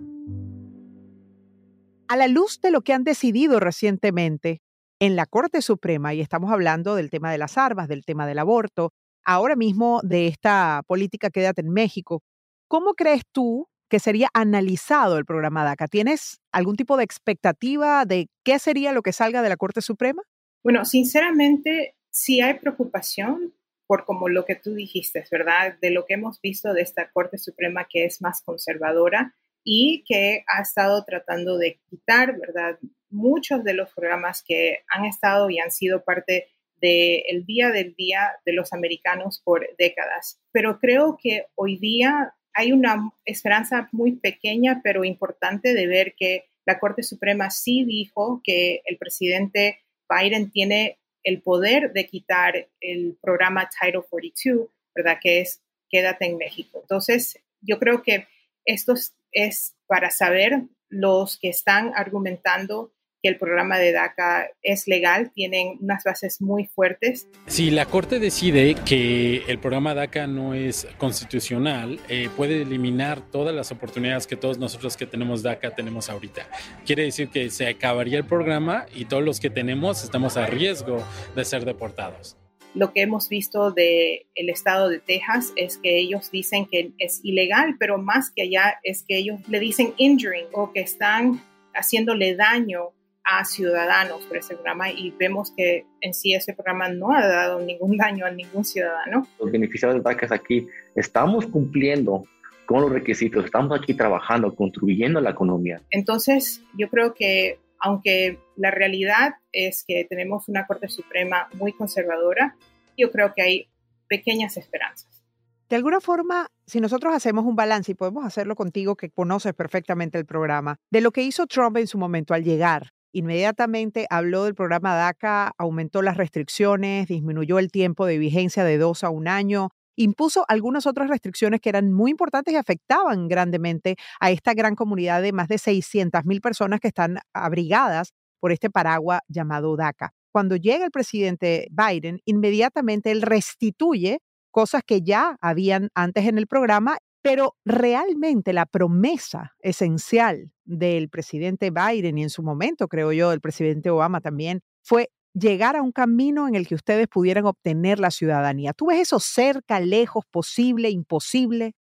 A 2.12 2.16
la 2.16 2.28
luz 2.28 2.60
de 2.60 2.70
lo 2.70 2.82
que 2.82 2.92
han 2.92 3.04
decidido 3.04 3.58
recientemente 3.58 4.60
en 5.00 5.16
la 5.16 5.24
Corte 5.24 5.62
Suprema, 5.62 6.12
y 6.12 6.20
estamos 6.20 6.52
hablando 6.52 6.94
del 6.94 7.08
tema 7.08 7.32
de 7.32 7.38
las 7.38 7.56
armas, 7.56 7.88
del 7.88 8.04
tema 8.04 8.26
del 8.26 8.38
aborto, 8.38 8.92
ahora 9.24 9.56
mismo 9.56 10.02
de 10.04 10.26
esta 10.26 10.82
política 10.86 11.30
Quédate 11.30 11.62
en 11.62 11.70
México. 11.70 12.22
¿Cómo 12.68 12.92
crees 12.92 13.22
tú 13.32 13.66
que 13.88 13.98
sería 13.98 14.28
analizado 14.34 15.16
el 15.16 15.24
programa 15.24 15.64
DACA? 15.64 15.88
¿Tienes 15.88 16.42
algún 16.52 16.76
tipo 16.76 16.98
de 16.98 17.04
expectativa 17.04 18.04
de 18.04 18.26
qué 18.44 18.58
sería 18.58 18.92
lo 18.92 19.00
que 19.00 19.14
salga 19.14 19.40
de 19.40 19.48
la 19.48 19.56
Corte 19.56 19.80
Suprema? 19.80 20.20
Bueno, 20.62 20.84
sinceramente, 20.84 21.96
sí 22.10 22.42
hay 22.42 22.58
preocupación 22.58 23.54
por 23.86 24.04
como 24.04 24.28
lo 24.28 24.44
que 24.44 24.56
tú 24.56 24.74
dijiste, 24.74 25.24
¿verdad? 25.32 25.78
De 25.80 25.90
lo 25.90 26.04
que 26.04 26.12
hemos 26.12 26.42
visto 26.42 26.74
de 26.74 26.82
esta 26.82 27.10
Corte 27.10 27.38
Suprema 27.38 27.86
que 27.88 28.04
es 28.04 28.20
más 28.20 28.42
conservadora 28.42 29.34
y 29.64 30.04
que 30.06 30.44
ha 30.46 30.62
estado 30.62 31.04
tratando 31.04 31.58
de 31.58 31.80
quitar, 31.88 32.38
¿verdad? 32.38 32.78
Muchos 33.10 33.62
de 33.64 33.74
los 33.74 33.92
programas 33.92 34.42
que 34.42 34.80
han 34.88 35.04
estado 35.04 35.50
y 35.50 35.58
han 35.58 35.70
sido 35.70 36.02
parte 36.04 36.48
del 36.80 37.46
día 37.46 37.70
del 37.70 37.94
día 37.94 38.32
de 38.44 38.52
los 38.52 38.72
americanos 38.72 39.40
por 39.44 39.68
décadas. 39.78 40.40
Pero 40.50 40.80
creo 40.80 41.16
que 41.20 41.46
hoy 41.54 41.78
día 41.78 42.34
hay 42.54 42.72
una 42.72 43.12
esperanza 43.24 43.88
muy 43.92 44.16
pequeña 44.16 44.80
pero 44.82 45.04
importante 45.04 45.74
de 45.74 45.86
ver 45.86 46.14
que 46.16 46.46
la 46.66 46.78
Corte 46.78 47.02
Suprema 47.02 47.50
sí 47.50 47.84
dijo 47.84 48.40
que 48.44 48.82
el 48.84 48.98
presidente 48.98 49.80
Biden 50.08 50.50
tiene 50.50 50.98
el 51.22 51.40
poder 51.40 51.92
de 51.92 52.06
quitar 52.06 52.68
el 52.80 53.16
programa 53.20 53.68
Title 53.68 54.02
42, 54.08 54.68
¿verdad? 54.94 55.18
Que 55.20 55.40
es 55.40 55.62
Quédate 55.88 56.26
en 56.26 56.38
México. 56.38 56.80
Entonces, 56.82 57.38
yo 57.60 57.78
creo 57.78 58.02
que 58.02 58.26
esto 58.64 58.94
es 59.32 59.74
para 59.86 60.10
saber 60.10 60.62
los 60.88 61.38
que 61.38 61.48
están 61.48 61.92
argumentando 61.96 62.92
que 63.22 63.28
el 63.28 63.38
programa 63.38 63.78
de 63.78 63.92
DACA 63.92 64.50
es 64.62 64.88
legal, 64.88 65.30
tienen 65.32 65.78
unas 65.80 66.02
bases 66.02 66.40
muy 66.40 66.66
fuertes. 66.66 67.28
Si 67.46 67.70
la 67.70 67.86
Corte 67.86 68.18
decide 68.18 68.74
que 68.84 69.44
el 69.46 69.60
programa 69.60 69.94
DACA 69.94 70.26
no 70.26 70.54
es 70.54 70.88
constitucional, 70.98 72.00
eh, 72.08 72.28
puede 72.36 72.62
eliminar 72.62 73.20
todas 73.30 73.54
las 73.54 73.70
oportunidades 73.70 74.26
que 74.26 74.36
todos 74.36 74.58
nosotros 74.58 74.96
que 74.96 75.06
tenemos 75.06 75.42
DACA 75.42 75.74
tenemos 75.74 76.10
ahorita. 76.10 76.48
Quiere 76.84 77.04
decir 77.04 77.28
que 77.28 77.48
se 77.50 77.68
acabaría 77.68 78.18
el 78.18 78.24
programa 78.24 78.86
y 78.92 79.04
todos 79.04 79.22
los 79.22 79.38
que 79.38 79.50
tenemos 79.50 80.02
estamos 80.02 80.36
a 80.36 80.46
riesgo 80.46 81.04
de 81.36 81.44
ser 81.44 81.64
deportados. 81.64 82.36
Lo 82.74 82.92
que 82.92 83.02
hemos 83.02 83.28
visto 83.28 83.70
del 83.70 84.20
el 84.34 84.48
estado 84.48 84.88
de 84.88 84.98
Texas 84.98 85.52
es 85.56 85.76
que 85.76 85.98
ellos 85.98 86.30
dicen 86.30 86.66
que 86.66 86.92
es 86.98 87.20
ilegal, 87.22 87.76
pero 87.78 87.98
más 87.98 88.30
que 88.30 88.42
allá 88.42 88.78
es 88.82 89.04
que 89.06 89.18
ellos 89.18 89.40
le 89.48 89.60
dicen 89.60 89.92
injuring 89.98 90.46
o 90.52 90.72
que 90.72 90.80
están 90.80 91.42
haciéndole 91.74 92.34
daño 92.34 92.90
a 93.24 93.44
ciudadanos 93.44 94.24
por 94.24 94.36
ese 94.36 94.54
programa 94.54 94.90
y 94.90 95.12
vemos 95.12 95.52
que 95.56 95.84
en 96.00 96.14
sí 96.14 96.34
ese 96.34 96.54
programa 96.54 96.88
no 96.88 97.12
ha 97.12 97.26
dado 97.26 97.60
ningún 97.60 97.96
daño 97.96 98.26
a 98.26 98.30
ningún 98.30 98.64
ciudadano. 98.64 99.26
Los 99.38 99.52
beneficiarios 99.52 100.02
de 100.02 100.10
DACA 100.10 100.34
aquí 100.34 100.66
estamos 100.94 101.46
cumpliendo 101.46 102.24
con 102.66 102.80
los 102.80 102.90
requisitos, 102.90 103.44
estamos 103.44 103.78
aquí 103.78 103.94
trabajando, 103.94 104.54
contribuyendo 104.54 105.18
a 105.18 105.22
la 105.22 105.30
economía. 105.30 105.80
Entonces, 105.90 106.62
yo 106.76 106.88
creo 106.88 107.14
que 107.14 107.58
aunque 107.82 108.38
la 108.62 108.70
realidad 108.70 109.34
es 109.50 109.84
que 109.84 110.06
tenemos 110.08 110.48
una 110.48 110.68
Corte 110.68 110.88
Suprema 110.88 111.48
muy 111.54 111.72
conservadora, 111.72 112.56
yo 112.96 113.10
creo 113.10 113.34
que 113.34 113.42
hay 113.42 113.68
pequeñas 114.06 114.56
esperanzas. 114.56 115.24
De 115.68 115.74
alguna 115.74 116.00
forma, 116.00 116.46
si 116.64 116.80
nosotros 116.80 117.12
hacemos 117.12 117.44
un 117.44 117.56
balance 117.56 117.90
y 117.90 117.96
podemos 117.96 118.24
hacerlo 118.24 118.54
contigo 118.54 118.94
que 118.94 119.10
conoces 119.10 119.52
perfectamente 119.52 120.16
el 120.16 120.26
programa, 120.26 120.76
de 120.92 121.00
lo 121.00 121.10
que 121.10 121.24
hizo 121.24 121.48
Trump 121.48 121.76
en 121.78 121.88
su 121.88 121.98
momento 121.98 122.34
al 122.34 122.44
llegar 122.44 122.92
Inmediatamente 123.14 124.06
habló 124.08 124.44
del 124.44 124.54
programa 124.54 124.94
DACA, 124.94 125.52
aumentó 125.58 126.00
las 126.00 126.16
restricciones, 126.16 127.08
disminuyó 127.08 127.58
el 127.58 127.70
tiempo 127.70 128.06
de 128.06 128.16
vigencia 128.16 128.64
de 128.64 128.78
dos 128.78 129.04
a 129.04 129.10
un 129.10 129.28
año, 129.28 129.68
impuso 129.96 130.46
algunas 130.48 130.86
otras 130.86 131.10
restricciones 131.10 131.60
que 131.60 131.68
eran 131.68 131.92
muy 131.92 132.10
importantes 132.10 132.54
y 132.54 132.56
afectaban 132.56 133.28
grandemente 133.28 133.96
a 134.18 134.30
esta 134.30 134.54
gran 134.54 134.74
comunidad 134.74 135.20
de 135.20 135.32
más 135.32 135.48
de 135.48 135.58
600 135.58 136.24
mil 136.24 136.40
personas 136.40 136.80
que 136.80 136.88
están 136.88 137.18
abrigadas 137.34 138.14
por 138.42 138.50
este 138.50 138.70
paraguas 138.70 139.20
llamado 139.28 139.76
DACA. 139.76 140.12
Cuando 140.32 140.56
llega 140.56 140.84
el 140.84 140.90
presidente 140.90 141.68
Biden, 141.70 142.18
inmediatamente 142.24 143.12
él 143.12 143.22
restituye 143.22 144.18
cosas 144.50 144.82
que 144.84 145.02
ya 145.02 145.36
habían 145.40 145.90
antes 145.94 146.26
en 146.26 146.38
el 146.38 146.48
programa 146.48 146.98
pero 147.22 147.54
realmente 147.64 148.52
la 148.52 148.66
promesa 148.66 149.54
esencial 149.60 150.50
del 150.64 151.08
presidente 151.08 151.70
Biden 151.70 152.18
y 152.18 152.24
en 152.24 152.30
su 152.30 152.42
momento, 152.42 152.88
creo 152.88 153.12
yo, 153.12 153.30
del 153.30 153.40
presidente 153.40 153.90
Obama 153.90 154.20
también, 154.20 154.60
fue 154.82 155.08
llegar 155.32 155.76
a 155.76 155.82
un 155.82 155.92
camino 155.92 156.48
en 156.48 156.56
el 156.56 156.66
que 156.66 156.74
ustedes 156.74 157.06
pudieran 157.06 157.46
obtener 157.46 158.00
la 158.00 158.10
ciudadanía. 158.10 158.72
¿Tú 158.72 158.86
ves 158.86 159.00
eso 159.00 159.20
cerca, 159.20 159.78
lejos, 159.78 160.24
posible, 160.30 160.90
imposible? 160.90 161.74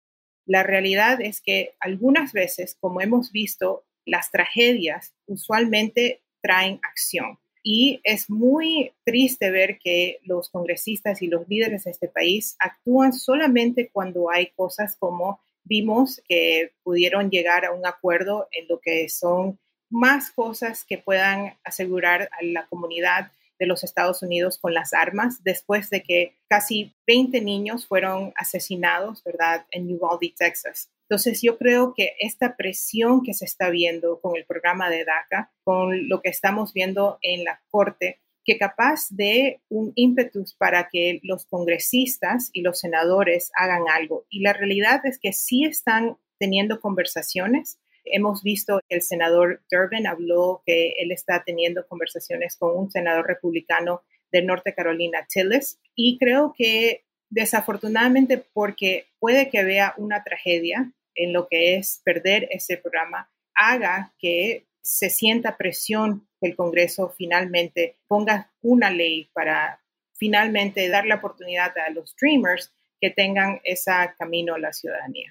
La 0.46 0.62
realidad 0.62 1.20
es 1.20 1.40
que 1.40 1.74
algunas 1.80 2.32
veces, 2.32 2.76
como 2.80 3.00
hemos 3.00 3.32
visto, 3.32 3.84
las 4.04 4.30
tragedias 4.30 5.12
usualmente 5.26 6.21
traen 6.42 6.80
acción. 6.82 7.38
Y 7.62 8.00
es 8.02 8.28
muy 8.28 8.92
triste 9.04 9.50
ver 9.50 9.78
que 9.78 10.18
los 10.24 10.50
congresistas 10.50 11.22
y 11.22 11.28
los 11.28 11.48
líderes 11.48 11.84
de 11.84 11.92
este 11.92 12.08
país 12.08 12.56
actúan 12.58 13.12
solamente 13.12 13.88
cuando 13.92 14.30
hay 14.30 14.50
cosas 14.50 14.96
como 14.96 15.40
vimos 15.64 16.20
que 16.28 16.72
pudieron 16.82 17.30
llegar 17.30 17.64
a 17.64 17.72
un 17.72 17.86
acuerdo 17.86 18.48
en 18.50 18.66
lo 18.68 18.80
que 18.80 19.08
son 19.08 19.60
más 19.90 20.30
cosas 20.32 20.84
que 20.84 20.98
puedan 20.98 21.56
asegurar 21.62 22.28
a 22.32 22.44
la 22.44 22.66
comunidad 22.66 23.30
de 23.58 23.66
los 23.66 23.84
Estados 23.84 24.22
Unidos 24.22 24.58
con 24.58 24.74
las 24.74 24.92
armas 24.92 25.44
después 25.44 25.88
de 25.88 26.02
que 26.02 26.34
casi 26.48 26.94
20 27.06 27.40
niños 27.42 27.86
fueron 27.86 28.32
asesinados, 28.36 29.22
¿verdad?, 29.22 29.66
en 29.70 29.94
Uvalde, 29.94 30.34
Texas. 30.36 30.90
Entonces, 31.12 31.42
yo 31.42 31.58
creo 31.58 31.92
que 31.94 32.14
esta 32.20 32.56
presión 32.56 33.22
que 33.22 33.34
se 33.34 33.44
está 33.44 33.68
viendo 33.68 34.18
con 34.22 34.34
el 34.34 34.46
programa 34.46 34.88
de 34.88 35.04
DACA, 35.04 35.52
con 35.62 36.08
lo 36.08 36.22
que 36.22 36.30
estamos 36.30 36.72
viendo 36.72 37.18
en 37.20 37.44
la 37.44 37.60
Corte, 37.70 38.22
que 38.46 38.56
capaz 38.56 39.08
de 39.10 39.60
un 39.68 39.92
ímpetus 39.94 40.54
para 40.54 40.88
que 40.90 41.20
los 41.22 41.44
congresistas 41.44 42.48
y 42.54 42.62
los 42.62 42.78
senadores 42.78 43.52
hagan 43.54 43.82
algo. 43.92 44.24
Y 44.30 44.40
la 44.40 44.54
realidad 44.54 45.04
es 45.04 45.18
que 45.18 45.34
sí 45.34 45.66
están 45.66 46.16
teniendo 46.38 46.80
conversaciones. 46.80 47.78
Hemos 48.06 48.42
visto 48.42 48.80
que 48.88 48.96
el 48.96 49.02
senador 49.02 49.60
Durbin 49.70 50.06
habló 50.06 50.62
que 50.64 50.94
él 50.98 51.12
está 51.12 51.42
teniendo 51.44 51.86
conversaciones 51.88 52.56
con 52.56 52.74
un 52.74 52.90
senador 52.90 53.26
republicano 53.26 54.00
de 54.32 54.40
Norte 54.40 54.74
Carolina, 54.74 55.26
Tillis, 55.28 55.78
y 55.94 56.16
creo 56.16 56.54
que 56.56 57.04
desafortunadamente 57.28 58.38
porque 58.38 59.08
puede 59.18 59.50
que 59.50 59.62
vea 59.62 59.92
una 59.98 60.24
tragedia 60.24 60.90
en 61.14 61.32
lo 61.32 61.48
que 61.48 61.76
es 61.76 62.00
perder 62.04 62.48
ese 62.50 62.76
programa 62.76 63.30
haga 63.54 64.14
que 64.18 64.66
se 64.82 65.10
sienta 65.10 65.56
presión 65.56 66.28
que 66.40 66.48
el 66.48 66.56
Congreso 66.56 67.14
finalmente 67.16 67.98
ponga 68.08 68.52
una 68.60 68.90
ley 68.90 69.30
para 69.32 69.80
finalmente 70.14 70.88
dar 70.88 71.06
la 71.06 71.16
oportunidad 71.16 71.72
a 71.78 71.90
los 71.90 72.10
streamers 72.10 72.74
que 73.00 73.10
tengan 73.10 73.60
ese 73.64 73.90
camino 74.18 74.54
a 74.54 74.58
la 74.58 74.72
ciudadanía. 74.72 75.28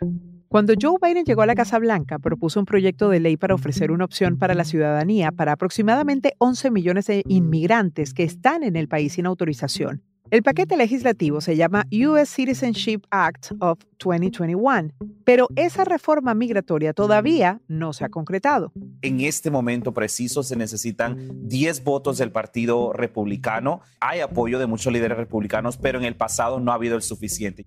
Cuando 0.49 0.73
Joe 0.79 0.97
Biden 1.01 1.23
llegó 1.23 1.43
a 1.43 1.45
la 1.45 1.55
Casa 1.55 1.79
Blanca, 1.79 2.19
propuso 2.19 2.59
un 2.59 2.65
proyecto 2.65 3.09
de 3.09 3.21
ley 3.21 3.37
para 3.37 3.55
ofrecer 3.55 3.89
una 3.89 4.03
opción 4.03 4.37
para 4.37 4.53
la 4.53 4.65
ciudadanía 4.65 5.31
para 5.31 5.53
aproximadamente 5.53 6.33
11 6.39 6.71
millones 6.71 7.07
de 7.07 7.23
inmigrantes 7.25 8.13
que 8.13 8.23
están 8.23 8.63
en 8.63 8.75
el 8.75 8.89
país 8.89 9.13
sin 9.13 9.25
autorización. 9.25 10.03
El 10.31 10.43
paquete 10.43 10.77
legislativo 10.77 11.41
se 11.41 11.57
llama 11.57 11.85
US 11.91 12.29
Citizenship 12.29 13.01
Act 13.09 13.51
of 13.59 13.79
2021, 14.01 14.93
pero 15.25 15.49
esa 15.57 15.83
reforma 15.83 16.33
migratoria 16.33 16.93
todavía 16.93 17.59
no 17.67 17.91
se 17.91 18.05
ha 18.05 18.09
concretado. 18.09 18.71
En 19.01 19.19
este 19.19 19.51
momento 19.51 19.93
preciso 19.93 20.41
se 20.41 20.55
necesitan 20.55 21.17
10 21.49 21.83
votos 21.83 22.17
del 22.17 22.31
Partido 22.31 22.93
Republicano. 22.93 23.81
Hay 23.99 24.21
apoyo 24.21 24.57
de 24.57 24.67
muchos 24.67 24.93
líderes 24.93 25.17
republicanos, 25.17 25.75
pero 25.75 25.99
en 25.99 26.05
el 26.05 26.15
pasado 26.15 26.61
no 26.61 26.71
ha 26.71 26.75
habido 26.75 26.95
el 26.95 27.01
suficiente. 27.01 27.65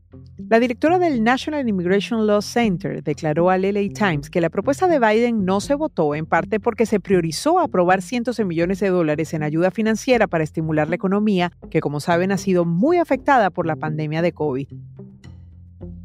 La 0.49 0.59
directora 0.59 0.99
del 0.99 1.23
National 1.23 1.68
Immigration 1.68 2.26
Law 2.26 2.40
Center 2.40 3.02
declaró 3.02 3.50
al 3.50 3.61
LA 3.61 3.92
Times 3.92 4.30
que 4.30 4.40
la 4.40 4.49
propuesta 4.49 4.88
de 4.88 4.99
Biden 4.99 5.44
no 5.44 5.61
se 5.61 5.75
votó 5.75 6.14
en 6.14 6.25
parte 6.25 6.61
porque 6.61 6.87
se 6.87 6.99
priorizó 6.99 7.59
aprobar 7.59 8.00
cientos 8.00 8.38
de 8.38 8.47
millones 8.47 8.80
de 8.80 8.88
dólares 8.88 9.35
en 9.35 9.42
ayuda 9.42 9.71
financiera 9.71 10.26
para 10.28 10.44
estimular 10.44 10.88
la 10.88 10.97
economía, 10.97 11.52
que 11.71 11.80
como 11.80 12.00
saben 12.00 12.33
ha 12.33 12.38
sido 12.38 12.54
muy 12.63 12.99
afectada 12.99 13.51
por 13.51 13.67
la 13.67 13.77
pandemia 13.77 14.23
de 14.23 14.33
COVID. 14.33 14.69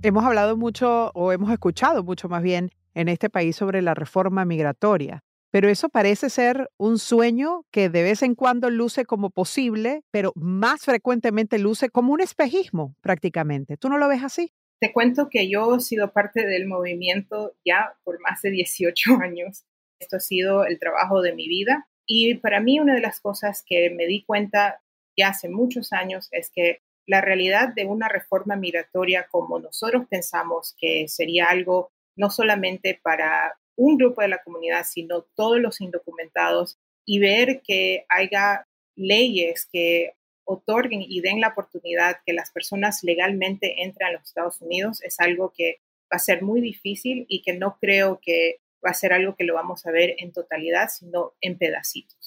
Hemos 0.01 0.23
hablado 0.23 0.57
mucho, 0.57 1.11
o 1.13 1.31
hemos 1.31 1.51
escuchado 1.51 2.03
mucho 2.03 2.29
más 2.29 2.41
bien, 2.41 2.71
en 2.95 3.09
este 3.09 3.29
país 3.29 3.55
sobre 3.55 3.81
la 3.81 3.93
reforma 3.93 4.45
migratoria. 4.45 5.23
Pero 5.51 5.67
eso 5.67 5.89
parece 5.89 6.29
ser 6.29 6.69
un 6.77 6.99
sueño 6.99 7.65
que 7.71 7.89
de 7.89 8.03
vez 8.03 8.21
en 8.21 8.35
cuando 8.35 8.69
luce 8.69 9.05
como 9.05 9.31
posible, 9.31 10.03
pero 10.11 10.31
más 10.35 10.81
frecuentemente 10.81 11.57
luce 11.57 11.89
como 11.89 12.13
un 12.13 12.21
espejismo 12.21 12.95
prácticamente. 13.01 13.75
¿Tú 13.77 13.89
no 13.89 13.97
lo 13.97 14.07
ves 14.07 14.23
así? 14.23 14.51
Te 14.79 14.93
cuento 14.93 15.27
que 15.29 15.49
yo 15.49 15.75
he 15.75 15.79
sido 15.81 16.13
parte 16.13 16.45
del 16.45 16.67
movimiento 16.67 17.55
ya 17.65 17.97
por 18.03 18.19
más 18.21 18.41
de 18.41 18.51
18 18.51 19.15
años. 19.21 19.65
Esto 19.99 20.17
ha 20.17 20.21
sido 20.21 20.65
el 20.65 20.79
trabajo 20.79 21.21
de 21.21 21.33
mi 21.33 21.47
vida. 21.47 21.87
Y 22.05 22.35
para 22.35 22.61
mí 22.61 22.79
una 22.79 22.95
de 22.95 23.01
las 23.01 23.19
cosas 23.19 23.63
que 23.65 23.89
me 23.89 24.07
di 24.07 24.23
cuenta 24.23 24.81
hace 25.21 25.49
muchos 25.49 25.93
años 25.93 26.27
es 26.31 26.49
que 26.49 26.81
la 27.05 27.21
realidad 27.21 27.69
de 27.75 27.85
una 27.85 28.07
reforma 28.07 28.55
migratoria 28.55 29.27
como 29.29 29.59
nosotros 29.59 30.05
pensamos 30.09 30.75
que 30.79 31.07
sería 31.07 31.47
algo 31.47 31.91
no 32.15 32.29
solamente 32.29 32.99
para 33.01 33.57
un 33.75 33.97
grupo 33.97 34.21
de 34.21 34.27
la 34.27 34.43
comunidad, 34.43 34.85
sino 34.85 35.23
todos 35.35 35.59
los 35.59 35.81
indocumentados 35.81 36.77
y 37.05 37.19
ver 37.19 37.61
que 37.63 38.05
haya 38.09 38.67
leyes 38.95 39.67
que 39.71 40.13
otorguen 40.43 41.01
y 41.01 41.21
den 41.21 41.41
la 41.41 41.49
oportunidad 41.49 42.17
que 42.25 42.33
las 42.33 42.51
personas 42.51 43.03
legalmente 43.03 43.83
entren 43.83 44.09
a 44.09 44.11
los 44.11 44.23
Estados 44.23 44.61
Unidos 44.61 45.01
es 45.03 45.19
algo 45.19 45.53
que 45.55 45.77
va 46.11 46.17
a 46.17 46.19
ser 46.19 46.41
muy 46.41 46.59
difícil 46.59 47.25
y 47.29 47.41
que 47.41 47.53
no 47.53 47.77
creo 47.79 48.19
que 48.21 48.57
va 48.85 48.91
a 48.91 48.95
ser 48.95 49.13
algo 49.13 49.35
que 49.35 49.43
lo 49.43 49.53
vamos 49.53 49.85
a 49.85 49.91
ver 49.91 50.15
en 50.17 50.31
totalidad, 50.31 50.89
sino 50.89 51.33
en 51.41 51.57
pedacitos. 51.57 52.18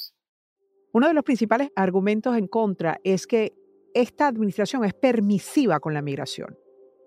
Uno 0.94 1.08
de 1.08 1.14
los 1.14 1.24
principales 1.24 1.70
argumentos 1.74 2.36
en 2.36 2.46
contra 2.46 3.00
es 3.02 3.26
que 3.26 3.54
esta 3.94 4.26
administración 4.26 4.84
es 4.84 4.92
permisiva 4.92 5.80
con 5.80 5.94
la 5.94 6.02
migración, 6.02 6.58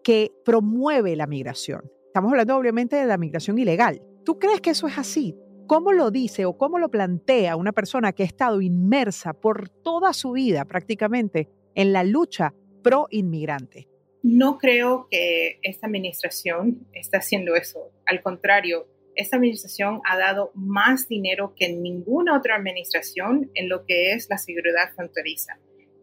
que 0.03 0.31
promueve 0.43 1.15
la 1.15 1.27
migración. 1.27 1.91
Estamos 2.07 2.31
hablando 2.31 2.57
obviamente 2.57 2.95
de 2.95 3.05
la 3.05 3.17
migración 3.17 3.59
ilegal. 3.59 4.01
¿Tú 4.23 4.39
crees 4.39 4.59
que 4.61 4.71
eso 4.71 4.87
es 4.87 4.97
así? 4.97 5.35
¿Cómo 5.67 5.91
lo 5.91 6.09
dice 6.09 6.45
o 6.45 6.57
cómo 6.57 6.79
lo 6.79 6.89
plantea 6.89 7.55
una 7.55 7.73
persona 7.73 8.11
que 8.11 8.23
ha 8.23 8.25
estado 8.25 8.59
inmersa 8.61 9.33
por 9.33 9.69
toda 9.69 10.13
su 10.13 10.31
vida 10.31 10.65
prácticamente 10.65 11.49
en 11.75 11.93
la 11.93 12.03
lucha 12.03 12.55
pro 12.81 13.07
inmigrante? 13.11 13.87
No 14.23 14.57
creo 14.57 15.07
que 15.11 15.59
esta 15.61 15.85
administración 15.85 16.87
está 16.91 17.19
haciendo 17.19 17.55
eso. 17.55 17.91
Al 18.07 18.23
contrario, 18.23 18.87
esta 19.15 19.37
administración 19.37 20.01
ha 20.05 20.17
dado 20.17 20.51
más 20.53 21.07
dinero 21.07 21.53
que 21.55 21.69
ninguna 21.69 22.37
otra 22.37 22.55
administración 22.55 23.49
en 23.53 23.69
lo 23.69 23.85
que 23.85 24.11
es 24.13 24.27
la 24.29 24.37
seguridad 24.37 24.91
fronteriza. 24.95 25.57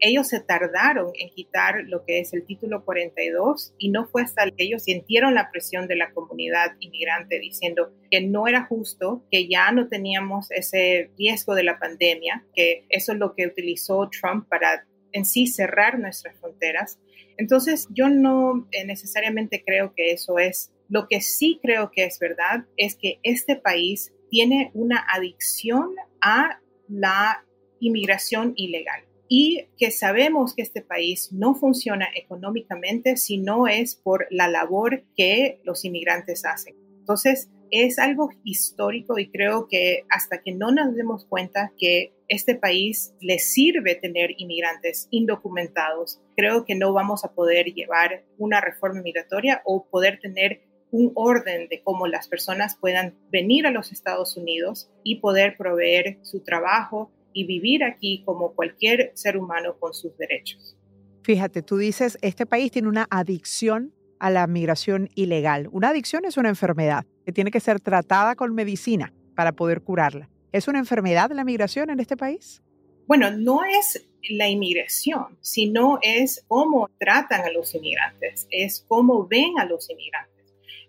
Ellos 0.04 0.26
se 0.26 0.40
tardaron 0.40 1.12
en 1.16 1.28
quitar 1.31 1.85
lo 1.87 2.04
que 2.04 2.19
es 2.19 2.33
el 2.33 2.45
título 2.45 2.85
42 2.85 3.73
y 3.78 3.90
no 3.90 4.04
fue 4.07 4.23
hasta 4.23 4.50
que 4.50 4.64
ellos 4.64 4.83
sintieron 4.83 5.35
la 5.35 5.52
presión 5.52 5.87
de 5.87 5.95
la 5.95 6.11
comunidad 6.11 6.73
inmigrante 6.81 7.38
diciendo 7.38 7.92
que 8.11 8.21
no 8.21 8.49
era 8.49 8.64
justo, 8.64 9.23
que 9.31 9.47
ya 9.47 9.71
no 9.71 9.88
teníamos 9.88 10.50
ese 10.50 11.12
riesgo 11.16 11.54
de 11.54 11.62
la 11.62 11.78
pandemia, 11.78 12.45
que 12.52 12.85
eso 12.88 13.12
es 13.12 13.19
lo 13.19 13.37
que 13.37 13.47
utilizó 13.47 14.09
Trump 14.11 14.49
para 14.49 14.85
en 15.12 15.25
sí 15.25 15.47
cerrar 15.47 16.00
nuestras 16.00 16.37
fronteras. 16.40 16.99
Entonces, 17.37 17.87
yo 17.90 18.09
no 18.09 18.66
necesariamente 18.85 19.62
creo 19.64 19.95
que 19.95 20.11
eso 20.11 20.40
es 20.40 20.71
lo 20.88 21.08
que 21.08 21.20
sí 21.20 21.58
creo 21.62 21.90
que 21.90 22.04
es 22.04 22.18
verdad 22.18 22.66
es 22.76 22.96
que 22.96 23.18
este 23.22 23.56
país 23.56 24.12
tiene 24.30 24.70
una 24.74 25.04
adicción 25.08 25.94
a 26.20 26.60
la 26.88 27.44
inmigración 27.80 28.52
ilegal 28.56 29.04
y 29.28 29.66
que 29.78 29.90
sabemos 29.90 30.54
que 30.54 30.62
este 30.62 30.82
país 30.82 31.32
no 31.32 31.54
funciona 31.54 32.08
económicamente 32.14 33.16
si 33.16 33.38
no 33.38 33.66
es 33.66 33.94
por 33.94 34.26
la 34.30 34.48
labor 34.48 35.04
que 35.16 35.60
los 35.64 35.84
inmigrantes 35.84 36.44
hacen. 36.44 36.76
Entonces, 36.98 37.48
es 37.72 37.98
algo 37.98 38.28
histórico 38.44 39.18
y 39.18 39.30
creo 39.30 39.66
que 39.66 40.04
hasta 40.10 40.42
que 40.42 40.52
no 40.52 40.70
nos 40.70 40.94
demos 40.94 41.24
cuenta 41.24 41.72
que 41.78 42.12
este 42.28 42.54
país 42.54 43.14
le 43.20 43.38
sirve 43.38 43.94
tener 43.94 44.34
inmigrantes 44.36 45.08
indocumentados, 45.10 46.20
creo 46.36 46.66
que 46.66 46.74
no 46.74 46.92
vamos 46.92 47.24
a 47.24 47.32
poder 47.32 47.72
llevar 47.72 48.24
una 48.36 48.60
reforma 48.60 49.00
migratoria 49.00 49.62
o 49.64 49.86
poder 49.86 50.20
tener 50.20 50.60
un 50.92 51.11
orden 51.14 51.68
de 51.68 51.82
cómo 51.82 52.06
las 52.06 52.28
personas 52.28 52.76
puedan 52.76 53.16
venir 53.30 53.66
a 53.66 53.70
los 53.70 53.90
Estados 53.90 54.37
Unidos 54.37 54.90
y 55.02 55.16
poder 55.16 55.56
proveer 55.56 56.18
su 56.22 56.40
trabajo 56.40 57.11
y 57.32 57.46
vivir 57.46 57.82
aquí 57.82 58.22
como 58.25 58.52
cualquier 58.52 59.11
ser 59.14 59.38
humano 59.38 59.76
con 59.80 59.94
sus 59.94 60.16
derechos. 60.18 60.76
Fíjate, 61.22 61.62
tú 61.62 61.78
dices, 61.78 62.18
este 62.20 62.46
país 62.46 62.70
tiene 62.70 62.88
una 62.88 63.06
adicción 63.11 63.94
a 64.18 64.30
la 64.30 64.46
migración 64.46 65.08
ilegal. 65.14 65.68
Una 65.72 65.88
adicción 65.88 66.26
es 66.26 66.37
una 66.37 66.50
enfermedad 66.50 67.06
que 67.25 67.32
tiene 67.32 67.50
que 67.50 67.61
ser 67.61 67.80
tratada 67.80 68.37
con 68.37 68.54
medicina 68.54 69.14
para 69.34 69.52
poder 69.52 69.80
curarla. 69.80 70.28
¿Es 70.52 70.68
una 70.68 70.78
enfermedad 70.78 71.30
la 71.32 71.44
migración 71.44 71.88
en 71.88 72.00
este 72.00 72.16
país? 72.18 72.62
Bueno, 73.06 73.30
no 73.30 73.61
es 73.64 74.06
la 74.30 74.49
inmigración, 74.49 75.38
sino 75.40 75.99
es 76.02 76.44
cómo 76.49 76.88
tratan 76.99 77.40
a 77.42 77.50
los 77.50 77.75
inmigrantes, 77.75 78.46
es 78.50 78.85
cómo 78.87 79.26
ven 79.26 79.59
a 79.59 79.64
los 79.64 79.88
inmigrantes. 79.90 80.33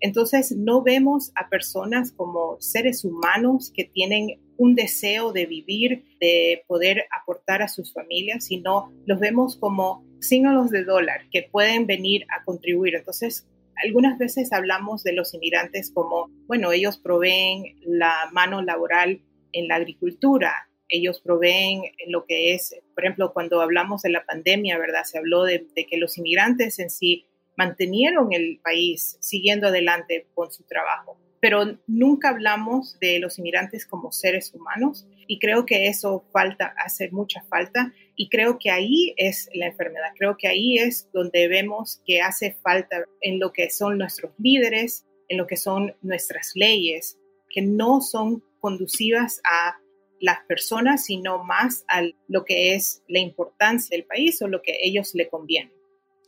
Entonces, 0.01 0.55
no 0.55 0.83
vemos 0.83 1.31
a 1.35 1.49
personas 1.49 2.11
como 2.11 2.57
seres 2.59 3.03
humanos 3.03 3.71
que 3.73 3.85
tienen 3.85 4.39
un 4.57 4.75
deseo 4.75 5.31
de 5.33 5.45
vivir, 5.45 6.05
de 6.19 6.63
poder 6.67 7.05
aportar 7.21 7.61
a 7.61 7.67
sus 7.67 7.93
familias, 7.93 8.45
sino 8.45 8.91
los 9.05 9.19
vemos 9.19 9.57
como 9.57 10.05
signos 10.19 10.69
de 10.69 10.83
dólar 10.83 11.27
que 11.31 11.43
pueden 11.43 11.87
venir 11.87 12.25
a 12.29 12.43
contribuir. 12.43 12.95
Entonces, 12.95 13.47
algunas 13.83 14.17
veces 14.17 14.53
hablamos 14.53 15.03
de 15.03 15.13
los 15.13 15.33
inmigrantes 15.33 15.91
como, 15.93 16.29
bueno, 16.47 16.71
ellos 16.71 16.97
proveen 16.97 17.75
la 17.81 18.29
mano 18.31 18.61
laboral 18.61 19.21
en 19.51 19.67
la 19.67 19.75
agricultura, 19.75 20.53
ellos 20.89 21.21
proveen 21.21 21.81
lo 22.07 22.25
que 22.25 22.53
es, 22.53 22.75
por 22.93 23.03
ejemplo, 23.03 23.33
cuando 23.33 23.61
hablamos 23.61 24.03
de 24.03 24.11
la 24.11 24.25
pandemia, 24.25 24.77
¿verdad? 24.77 25.03
Se 25.05 25.17
habló 25.17 25.43
de, 25.43 25.65
de 25.75 25.87
que 25.87 25.97
los 25.97 26.17
inmigrantes 26.17 26.77
en 26.79 26.89
sí 26.89 27.25
mantenieron 27.57 28.33
el 28.33 28.59
país 28.63 29.17
siguiendo 29.19 29.67
adelante 29.67 30.27
con 30.33 30.51
su 30.51 30.63
trabajo. 30.63 31.17
Pero 31.39 31.77
nunca 31.87 32.29
hablamos 32.29 32.97
de 32.99 33.19
los 33.19 33.37
inmigrantes 33.37 33.85
como 33.85 34.11
seres 34.13 34.53
humanos 34.53 35.07
y 35.27 35.39
creo 35.39 35.65
que 35.65 35.87
eso 35.87 36.25
falta, 36.31 36.73
hace 36.77 37.11
mucha 37.11 37.43
falta 37.43 37.93
y 38.15 38.29
creo 38.29 38.57
que 38.59 38.71
ahí 38.71 39.13
es 39.17 39.49
la 39.53 39.67
enfermedad, 39.67 40.13
creo 40.17 40.37
que 40.37 40.47
ahí 40.47 40.77
es 40.77 41.09
donde 41.11 41.47
vemos 41.49 42.01
que 42.05 42.21
hace 42.21 42.53
falta 42.63 43.03
en 43.19 43.39
lo 43.39 43.51
que 43.51 43.69
son 43.69 43.97
nuestros 43.97 44.31
líderes, 44.37 45.05
en 45.27 45.37
lo 45.37 45.47
que 45.47 45.57
son 45.57 45.95
nuestras 46.01 46.51
leyes, 46.55 47.17
que 47.49 47.61
no 47.61 47.99
son 47.99 48.43
conducivas 48.59 49.41
a 49.43 49.77
las 50.19 50.39
personas, 50.45 51.03
sino 51.05 51.43
más 51.43 51.83
a 51.89 52.03
lo 52.29 52.45
que 52.45 52.75
es 52.75 53.03
la 53.09 53.19
importancia 53.19 53.95
del 53.97 54.05
país 54.05 54.41
o 54.41 54.47
lo 54.47 54.61
que 54.61 54.71
a 54.71 54.77
ellos 54.81 55.13
le 55.13 55.27
conviene. 55.27 55.73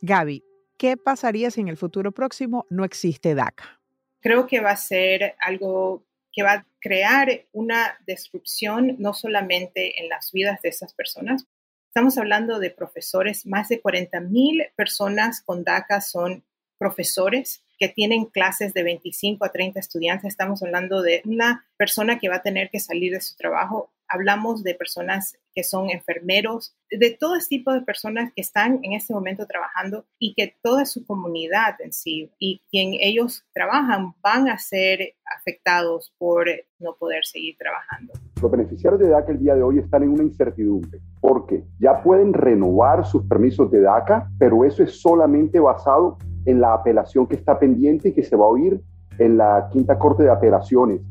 Gaby, 0.02 0.44
¿Qué 0.78 0.98
pasaría 0.98 1.52
si 1.52 1.62
en 1.62 1.70
el 1.70 1.78
futuro 1.78 2.12
próximo 2.12 2.66
no 2.70 2.84
existe 2.84 3.34
DACA? 3.36 3.82
Creo 4.22 4.48
que 4.48 4.60
va 4.60 4.72
a 4.72 4.78
ser 4.78 5.36
algo 5.40 6.04
que 6.34 6.44
va 6.44 6.52
a 6.52 6.68
crear 6.82 7.46
una 7.54 7.98
destrucción 8.06 8.96
no 9.00 9.14
solamente 9.14 10.02
en 10.02 10.10
las 10.10 10.32
vidas 10.32 10.62
de 10.62 10.70
esas 10.70 10.94
personas. 10.94 11.48
Estamos 11.88 12.18
hablando 12.18 12.60
de 12.60 12.72
profesores, 12.72 13.46
más 13.46 13.70
de 13.70 13.80
40 13.80 14.20
mil 14.20 14.66
personas 14.76 15.42
con 15.42 15.64
DACA 15.64 16.02
son 16.02 16.44
profesores 16.78 17.64
que 17.80 17.88
tienen 17.88 18.26
clases 18.26 18.74
de 18.74 18.84
25 18.84 19.46
a 19.46 19.52
30 19.52 19.80
estudiantes. 19.80 20.28
Estamos 20.28 20.62
hablando 20.62 21.02
de 21.02 21.22
una 21.26 21.66
persona 21.78 22.20
que 22.20 22.28
va 22.28 22.36
a 22.36 22.44
tener 22.44 22.70
que 22.70 22.82
salir 22.82 23.14
de 23.14 23.22
su 23.22 23.36
trabajo 23.38 23.94
hablamos 24.10 24.64
de 24.64 24.76
personas 24.76 25.38
que 25.54 25.64
son 25.64 25.90
enfermeros, 25.90 26.76
de 26.92 27.12
todo 27.18 27.36
tipo 27.48 27.72
de 27.72 27.82
personas 27.82 28.32
que 28.36 28.42
están 28.42 28.80
en 28.84 28.94
este 28.94 29.14
momento 29.14 29.46
trabajando 29.48 30.06
y 30.20 30.34
que 30.34 30.56
toda 30.62 30.86
su 30.86 31.06
comunidad 31.06 31.76
en 31.80 31.94
sí 31.94 32.32
y 32.40 32.62
quien 32.70 32.94
ellos 33.00 33.46
trabajan 33.54 34.14
van 34.22 34.50
a 34.50 34.58
ser 34.58 35.16
afectados 35.38 36.14
por 36.18 36.48
no 36.80 36.96
poder 37.00 37.26
seguir 37.26 37.56
trabajando. 37.58 38.14
Los 38.42 38.52
beneficiarios 38.52 39.02
de 39.02 39.10
DACA 39.10 39.32
el 39.32 39.40
día 39.40 39.56
de 39.56 39.64
hoy 39.64 39.80
están 39.80 40.04
en 40.04 40.10
una 40.10 40.24
incertidumbre 40.24 41.00
porque 41.22 41.64
ya 41.80 42.04
pueden 42.04 42.34
renovar 42.34 43.06
sus 43.06 43.24
permisos 43.26 43.72
de 43.72 43.82
DACA, 43.82 44.30
pero 44.38 44.66
eso 44.66 44.84
es 44.84 45.02
solamente 45.02 45.60
basado 45.60 46.18
en 46.46 46.62
la 46.62 46.74
apelación 46.74 47.28
que 47.28 47.36
está 47.36 47.58
pendiente 47.58 48.10
y 48.10 48.14
que 48.14 48.24
se 48.24 48.36
va 48.36 48.46
a 48.46 48.50
oír 48.50 48.80
en 49.18 49.38
la 49.38 49.70
quinta 49.72 49.98
corte 49.98 50.24
de 50.24 50.30
apelaciones. 50.30 51.02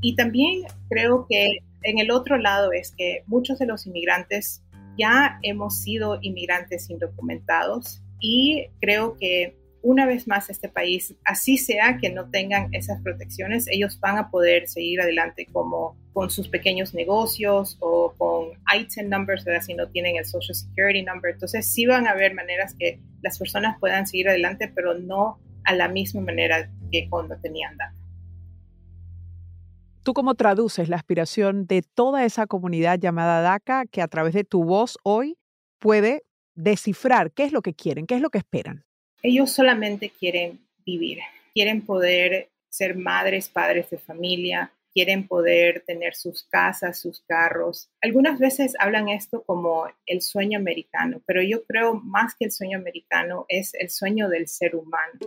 Y 0.00 0.16
también 0.16 0.62
creo 0.88 1.26
que 1.28 1.58
en 1.82 1.98
el 1.98 2.10
otro 2.10 2.36
lado 2.36 2.72
es 2.72 2.92
que 2.96 3.22
muchos 3.26 3.58
de 3.58 3.66
los 3.66 3.86
inmigrantes 3.86 4.62
ya 4.98 5.38
hemos 5.42 5.80
sido 5.80 6.18
inmigrantes 6.20 6.90
indocumentados 6.90 8.02
y 8.20 8.68
creo 8.80 9.16
que 9.16 9.56
una 9.82 10.06
vez 10.06 10.28
más 10.28 10.50
este 10.50 10.68
país, 10.68 11.14
así 11.24 11.56
sea 11.56 11.98
que 11.98 12.10
no 12.10 12.30
tengan 12.30 12.72
esas 12.74 13.00
protecciones, 13.02 13.66
ellos 13.68 13.98
van 13.98 14.18
a 14.18 14.30
poder 14.30 14.68
seguir 14.68 15.00
adelante 15.00 15.46
como 15.50 15.96
con 16.12 16.30
sus 16.30 16.48
pequeños 16.48 16.92
negocios 16.92 17.78
o 17.80 18.12
con 18.18 18.50
item 18.78 19.08
numbers, 19.08 19.44
¿verdad? 19.44 19.62
si 19.62 19.74
no 19.74 19.88
tienen 19.88 20.16
el 20.16 20.26
Social 20.26 20.54
Security 20.54 21.02
number. 21.02 21.32
Entonces 21.32 21.66
sí 21.66 21.86
van 21.86 22.06
a 22.06 22.10
haber 22.10 22.34
maneras 22.34 22.74
que 22.78 23.00
las 23.22 23.38
personas 23.38 23.78
puedan 23.80 24.06
seguir 24.06 24.28
adelante, 24.28 24.70
pero 24.74 24.98
no 24.98 25.38
a 25.64 25.74
la 25.74 25.88
misma 25.88 26.20
manera 26.20 26.70
que 26.90 27.08
cuando 27.08 27.36
tenían 27.38 27.76
data. 27.76 27.99
¿Tú 30.02 30.14
cómo 30.14 30.34
traduces 30.34 30.88
la 30.88 30.96
aspiración 30.96 31.66
de 31.66 31.82
toda 31.82 32.24
esa 32.24 32.46
comunidad 32.46 32.98
llamada 32.98 33.42
DACA 33.42 33.84
que 33.84 34.00
a 34.00 34.08
través 34.08 34.32
de 34.32 34.44
tu 34.44 34.64
voz 34.64 34.96
hoy 35.02 35.36
puede 35.78 36.24
descifrar 36.54 37.32
qué 37.32 37.44
es 37.44 37.52
lo 37.52 37.60
que 37.60 37.74
quieren, 37.74 38.06
qué 38.06 38.14
es 38.14 38.22
lo 38.22 38.30
que 38.30 38.38
esperan? 38.38 38.86
Ellos 39.22 39.50
solamente 39.52 40.08
quieren 40.08 40.60
vivir, 40.86 41.18
quieren 41.52 41.84
poder 41.84 42.48
ser 42.70 42.96
madres, 42.96 43.50
padres 43.50 43.90
de 43.90 43.98
familia, 43.98 44.72
quieren 44.94 45.28
poder 45.28 45.84
tener 45.86 46.14
sus 46.14 46.44
casas, 46.44 46.98
sus 46.98 47.20
carros. 47.20 47.90
Algunas 48.00 48.38
veces 48.38 48.74
hablan 48.78 49.10
esto 49.10 49.42
como 49.42 49.86
el 50.06 50.22
sueño 50.22 50.58
americano, 50.58 51.20
pero 51.26 51.42
yo 51.42 51.64
creo 51.64 51.94
más 51.94 52.34
que 52.34 52.46
el 52.46 52.52
sueño 52.52 52.78
americano 52.78 53.44
es 53.48 53.74
el 53.74 53.90
sueño 53.90 54.30
del 54.30 54.48
ser 54.48 54.74
humano. 54.76 55.20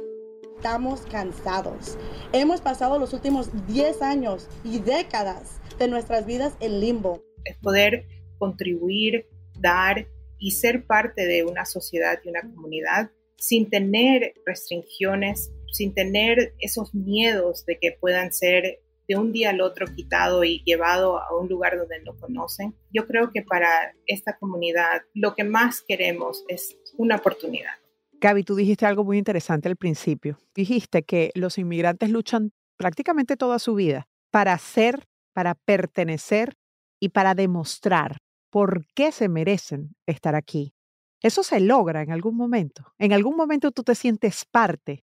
Estamos 0.64 1.02
cansados. 1.02 1.98
Hemos 2.32 2.62
pasado 2.62 2.98
los 2.98 3.12
últimos 3.12 3.50
10 3.68 4.02
años 4.02 4.48
y 4.64 4.80
décadas 4.80 5.60
de 5.78 5.90
nuestras 5.90 6.26
vidas 6.26 6.56
en 6.62 6.80
limbo. 6.80 7.22
Es 7.44 7.58
poder 7.58 8.08
contribuir, 8.38 9.28
dar 9.60 10.08
y 10.40 10.52
ser 10.52 10.86
parte 10.86 11.28
de 11.28 11.44
una 11.44 11.66
sociedad 11.66 12.18
y 12.24 12.30
una 12.30 12.44
comunidad 12.44 13.12
sin 13.36 13.70
tener 13.70 14.36
restricciones, 14.46 15.52
sin 15.70 15.94
tener 15.94 16.54
esos 16.60 16.96
miedos 16.96 17.66
de 17.66 17.78
que 17.78 17.98
puedan 18.00 18.32
ser 18.32 18.80
de 19.10 19.18
un 19.18 19.34
día 19.34 19.50
al 19.50 19.60
otro 19.60 19.86
quitado 19.94 20.46
y 20.46 20.64
llevado 20.64 21.20
a 21.20 21.38
un 21.38 21.50
lugar 21.50 21.78
donde 21.78 22.02
no 22.06 22.16
conocen. 22.16 22.74
Yo 22.90 23.06
creo 23.06 23.34
que 23.34 23.42
para 23.42 23.94
esta 24.08 24.38
comunidad 24.38 25.02
lo 25.14 25.36
que 25.36 25.44
más 25.44 25.82
queremos 25.82 26.46
es 26.48 26.78
una 26.96 27.18
oportunidad. 27.18 27.83
Gaby, 28.24 28.44
tú 28.44 28.56
dijiste 28.56 28.86
algo 28.86 29.04
muy 29.04 29.18
interesante 29.18 29.68
al 29.68 29.76
principio. 29.76 30.40
Dijiste 30.56 31.04
que 31.04 31.32
los 31.36 31.58
inmigrantes 31.58 32.10
luchan 32.10 32.54
prácticamente 32.78 33.36
toda 33.36 33.60
su 33.60 33.76
vida 33.76 34.08
para 34.32 34.58
ser, 34.58 35.04
para 35.34 35.56
pertenecer 35.56 36.54
y 37.02 37.10
para 37.10 37.36
demostrar 37.36 38.20
por 38.50 38.86
qué 38.96 39.12
se 39.12 39.28
merecen 39.28 39.98
estar 40.08 40.36
aquí. 40.36 40.74
Eso 41.22 41.44
se 41.44 41.60
logra 41.60 42.02
en 42.02 42.14
algún 42.14 42.38
momento. 42.38 42.94
En 42.98 43.12
algún 43.12 43.36
momento 43.36 43.72
tú 43.72 43.84
te 43.84 43.94
sientes 43.94 44.46
parte 44.50 45.04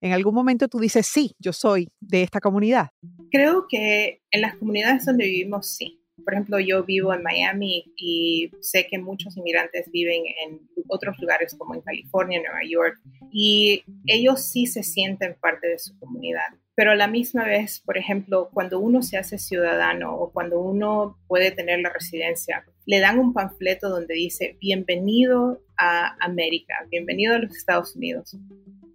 ¿En 0.00 0.12
algún 0.12 0.34
momento 0.34 0.68
tú 0.68 0.78
dices, 0.78 1.06
sí, 1.06 1.34
yo 1.38 1.52
soy 1.52 1.88
de 2.00 2.22
esta 2.22 2.40
comunidad? 2.40 2.90
Creo 3.30 3.66
que 3.68 4.22
en 4.30 4.40
las 4.42 4.56
comunidades 4.56 5.04
donde 5.04 5.24
vivimos, 5.24 5.66
sí. 5.66 6.04
Por 6.24 6.34
ejemplo, 6.34 6.58
yo 6.60 6.84
vivo 6.84 7.12
en 7.14 7.22
Miami 7.22 7.92
y 7.96 8.50
sé 8.60 8.86
que 8.86 8.98
muchos 8.98 9.36
inmigrantes 9.36 9.90
viven 9.90 10.22
en 10.44 10.60
otros 10.88 11.18
lugares 11.18 11.54
como 11.56 11.74
en 11.74 11.80
California, 11.80 12.40
Nueva 12.40 12.60
York, 12.68 12.98
y 13.32 13.84
ellos 14.06 14.42
sí 14.42 14.66
se 14.66 14.82
sienten 14.82 15.36
parte 15.40 15.68
de 15.68 15.78
su 15.78 15.98
comunidad. 15.98 16.48
Pero 16.74 16.92
a 16.92 16.96
la 16.96 17.08
misma 17.08 17.44
vez, 17.44 17.80
por 17.84 17.98
ejemplo, 17.98 18.50
cuando 18.52 18.78
uno 18.78 19.02
se 19.02 19.18
hace 19.18 19.38
ciudadano 19.38 20.14
o 20.14 20.32
cuando 20.32 20.60
uno 20.60 21.18
puede 21.26 21.50
tener 21.50 21.80
la 21.80 21.92
residencia, 21.92 22.64
le 22.86 23.00
dan 23.00 23.18
un 23.18 23.32
panfleto 23.32 23.88
donde 23.88 24.14
dice, 24.14 24.56
bienvenido 24.60 25.60
a 25.76 26.16
América, 26.24 26.74
bienvenido 26.90 27.34
a 27.34 27.38
los 27.38 27.56
Estados 27.56 27.96
Unidos 27.96 28.36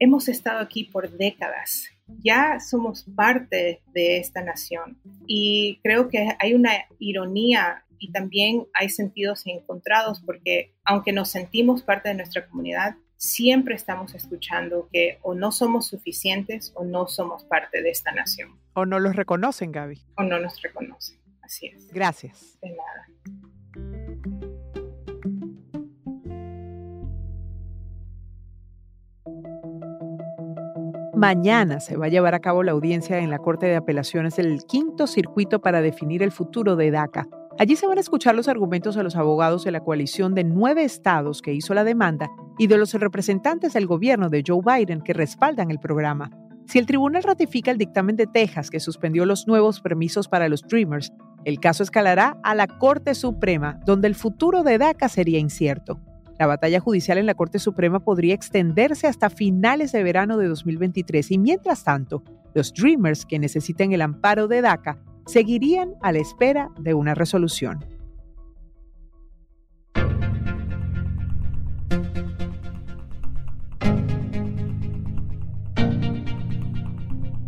hemos 0.03 0.27
estado 0.27 0.59
aquí 0.59 0.83
por 0.83 1.09
décadas. 1.11 1.85
Ya 2.21 2.59
somos 2.59 3.05
parte 3.15 3.81
de 3.93 4.17
esta 4.17 4.41
nación 4.41 4.97
y 5.27 5.79
creo 5.83 6.09
que 6.09 6.29
hay 6.39 6.53
una 6.53 6.71
ironía 6.99 7.83
y 7.99 8.11
también 8.11 8.65
hay 8.73 8.89
sentidos 8.89 9.43
encontrados 9.45 10.21
porque 10.25 10.73
aunque 10.83 11.13
nos 11.13 11.29
sentimos 11.29 11.83
parte 11.83 12.09
de 12.09 12.15
nuestra 12.15 12.47
comunidad, 12.47 12.95
siempre 13.17 13.75
estamos 13.75 14.13
escuchando 14.15 14.89
que 14.91 15.19
o 15.21 15.33
no 15.33 15.51
somos 15.51 15.87
suficientes 15.87 16.73
o 16.75 16.83
no 16.83 17.07
somos 17.07 17.45
parte 17.45 17.81
de 17.81 17.89
esta 17.89 18.11
nación. 18.11 18.59
O 18.73 18.85
no 18.85 18.99
los 18.99 19.15
reconocen, 19.15 19.71
Gaby. 19.71 20.01
O 20.17 20.23
no 20.23 20.39
nos 20.39 20.61
reconocen. 20.61 21.17
Así 21.41 21.67
es. 21.67 21.87
Gracias. 21.93 22.59
De 22.61 22.69
nada. 22.69 23.41
Mañana 31.15 31.79
se 31.79 31.95
va 31.95 32.07
a 32.07 32.09
llevar 32.09 32.33
a 32.33 32.39
cabo 32.39 32.63
la 32.63 32.71
audiencia 32.71 33.19
en 33.19 33.29
la 33.29 33.37
Corte 33.37 33.67
de 33.67 33.75
Apelaciones 33.75 34.35
del 34.35 34.63
quinto 34.63 35.05
circuito 35.05 35.61
para 35.61 35.81
definir 35.81 36.23
el 36.23 36.31
futuro 36.31 36.75
de 36.75 36.89
DACA. 36.89 37.27
Allí 37.59 37.75
se 37.75 37.85
van 37.85 37.99
a 37.99 38.01
escuchar 38.01 38.33
los 38.33 38.47
argumentos 38.47 38.95
de 38.95 39.03
los 39.03 39.15
abogados 39.15 39.63
de 39.63 39.69
la 39.69 39.81
coalición 39.81 40.33
de 40.33 40.43
nueve 40.43 40.83
estados 40.83 41.43
que 41.43 41.53
hizo 41.53 41.75
la 41.75 41.83
demanda 41.83 42.31
y 42.57 42.65
de 42.65 42.79
los 42.79 42.95
representantes 42.95 43.73
del 43.73 43.85
gobierno 43.85 44.29
de 44.29 44.43
Joe 44.45 44.61
Biden 44.65 45.01
que 45.01 45.13
respaldan 45.13 45.69
el 45.69 45.77
programa. 45.77 46.31
Si 46.65 46.79
el 46.79 46.87
tribunal 46.87 47.21
ratifica 47.21 47.69
el 47.69 47.77
dictamen 47.77 48.15
de 48.15 48.25
Texas 48.25 48.71
que 48.71 48.79
suspendió 48.79 49.27
los 49.27 49.47
nuevos 49.47 49.81
permisos 49.81 50.27
para 50.27 50.49
los 50.49 50.63
Dreamers, 50.63 51.13
el 51.45 51.59
caso 51.59 51.83
escalará 51.83 52.37
a 52.41 52.55
la 52.55 52.65
Corte 52.65 53.13
Suprema, 53.13 53.79
donde 53.85 54.07
el 54.07 54.15
futuro 54.15 54.63
de 54.63 54.79
DACA 54.79 55.09
sería 55.09 55.37
incierto. 55.37 55.99
La 56.43 56.47
batalla 56.47 56.81
judicial 56.81 57.17
en 57.17 57.25
la 57.25 57.35
Corte 57.35 57.57
Suprema 57.57 58.01
podría 58.01 58.33
extenderse 58.33 59.07
hasta 59.07 59.29
finales 59.29 59.93
de 59.93 60.03
verano 60.03 60.37
de 60.37 60.49
2023 60.49 61.31
y 61.31 61.37
mientras 61.37 61.85
tanto, 61.85 62.21
los 62.53 62.73
Dreamers 62.73 63.25
que 63.25 63.39
necesiten 63.39 63.93
el 63.93 64.01
amparo 64.01 64.49
de 64.49 64.61
DACA 64.61 64.99
seguirían 65.25 65.93
a 66.01 66.11
la 66.11 66.19
espera 66.19 66.69
de 66.77 66.95
una 66.95 67.15
resolución. 67.15 67.85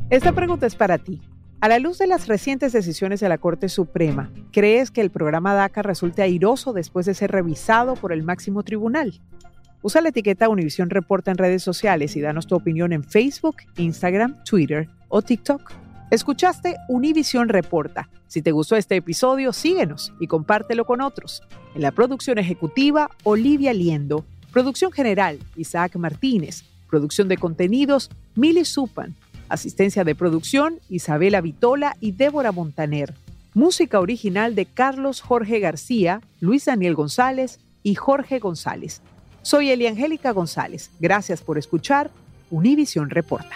Esta 0.10 0.32
pregunta 0.32 0.68
es 0.68 0.76
para 0.78 0.98
ti. 1.00 1.20
A 1.66 1.68
la 1.68 1.80
luz 1.80 1.98
de 1.98 2.06
las 2.06 2.28
recientes 2.28 2.74
decisiones 2.74 3.22
de 3.22 3.28
la 3.28 3.40
Corte 3.40 3.70
Suprema, 3.70 4.30
¿crees 4.52 4.92
que 4.92 5.02
el 5.02 5.10
programa 5.10 5.56
DACA 5.56 5.82
resulte 5.82 6.22
airoso 6.22 6.74
después 6.74 7.08
de 7.08 7.16
ser 7.16 7.32
revisado 7.32 7.96
por 7.96 8.14
el 8.14 8.22
máximo 8.22 8.62
tribunal? 8.62 9.20
Usa 9.82 10.02
la 10.02 10.10
etiqueta 10.10 10.48
Univisión 10.48 10.92
Reporta 10.92 11.32
en 11.32 11.40
redes 11.40 11.64
sociales 11.64 12.16
y 12.16 12.22
danos 12.22 12.46
tu 12.46 12.54
opinión 12.54 12.94
en 12.94 13.04
Facebook, 13.04 13.56
Instagram, 13.78 14.44
Twitter 14.44 14.88
o 15.10 15.24
TikTok. 15.24 15.72
Escuchaste 16.12 16.76
Univisión 16.88 17.50
Reporta. 17.50 18.10
Si 18.28 18.44
te 18.44 18.52
gustó 18.52 18.76
este 18.76 18.98
episodio, 18.98 19.52
síguenos 19.52 20.14
y 20.20 20.28
compártelo 20.28 20.86
con 20.86 21.02
otros. 21.02 21.42
En 21.74 21.82
la 21.82 21.92
producción 21.92 22.38
ejecutiva, 22.38 23.10
Olivia 23.24 23.74
Liendo. 23.74 24.24
Producción 24.54 24.92
general, 24.92 25.40
Isaac 25.56 25.96
Martínez. 25.96 26.64
Producción 26.92 27.28
de 27.28 27.38
contenidos, 27.38 28.12
Mili 28.36 28.66
Supan. 28.66 29.16
Asistencia 29.50 30.04
de 30.04 30.16
producción, 30.16 30.80
Isabela 30.90 31.42
Vitola 31.42 31.96
y 32.00 32.14
Débora 32.14 32.52
Montaner. 32.52 33.14
Música 33.54 34.00
original 34.00 34.56
de 34.56 34.66
Carlos 34.66 35.22
Jorge 35.22 35.60
García, 35.60 36.22
Luis 36.40 36.66
Daniel 36.66 36.96
González 36.96 37.60
y 37.84 37.96
Jorge 37.96 38.40
González. 38.40 39.02
Soy 39.44 39.70
Eliangélica 39.70 40.32
González. 40.32 40.90
Gracias 41.00 41.42
por 41.42 41.58
escuchar 41.58 42.10
Univisión 42.50 43.10
Reporta. 43.10 43.56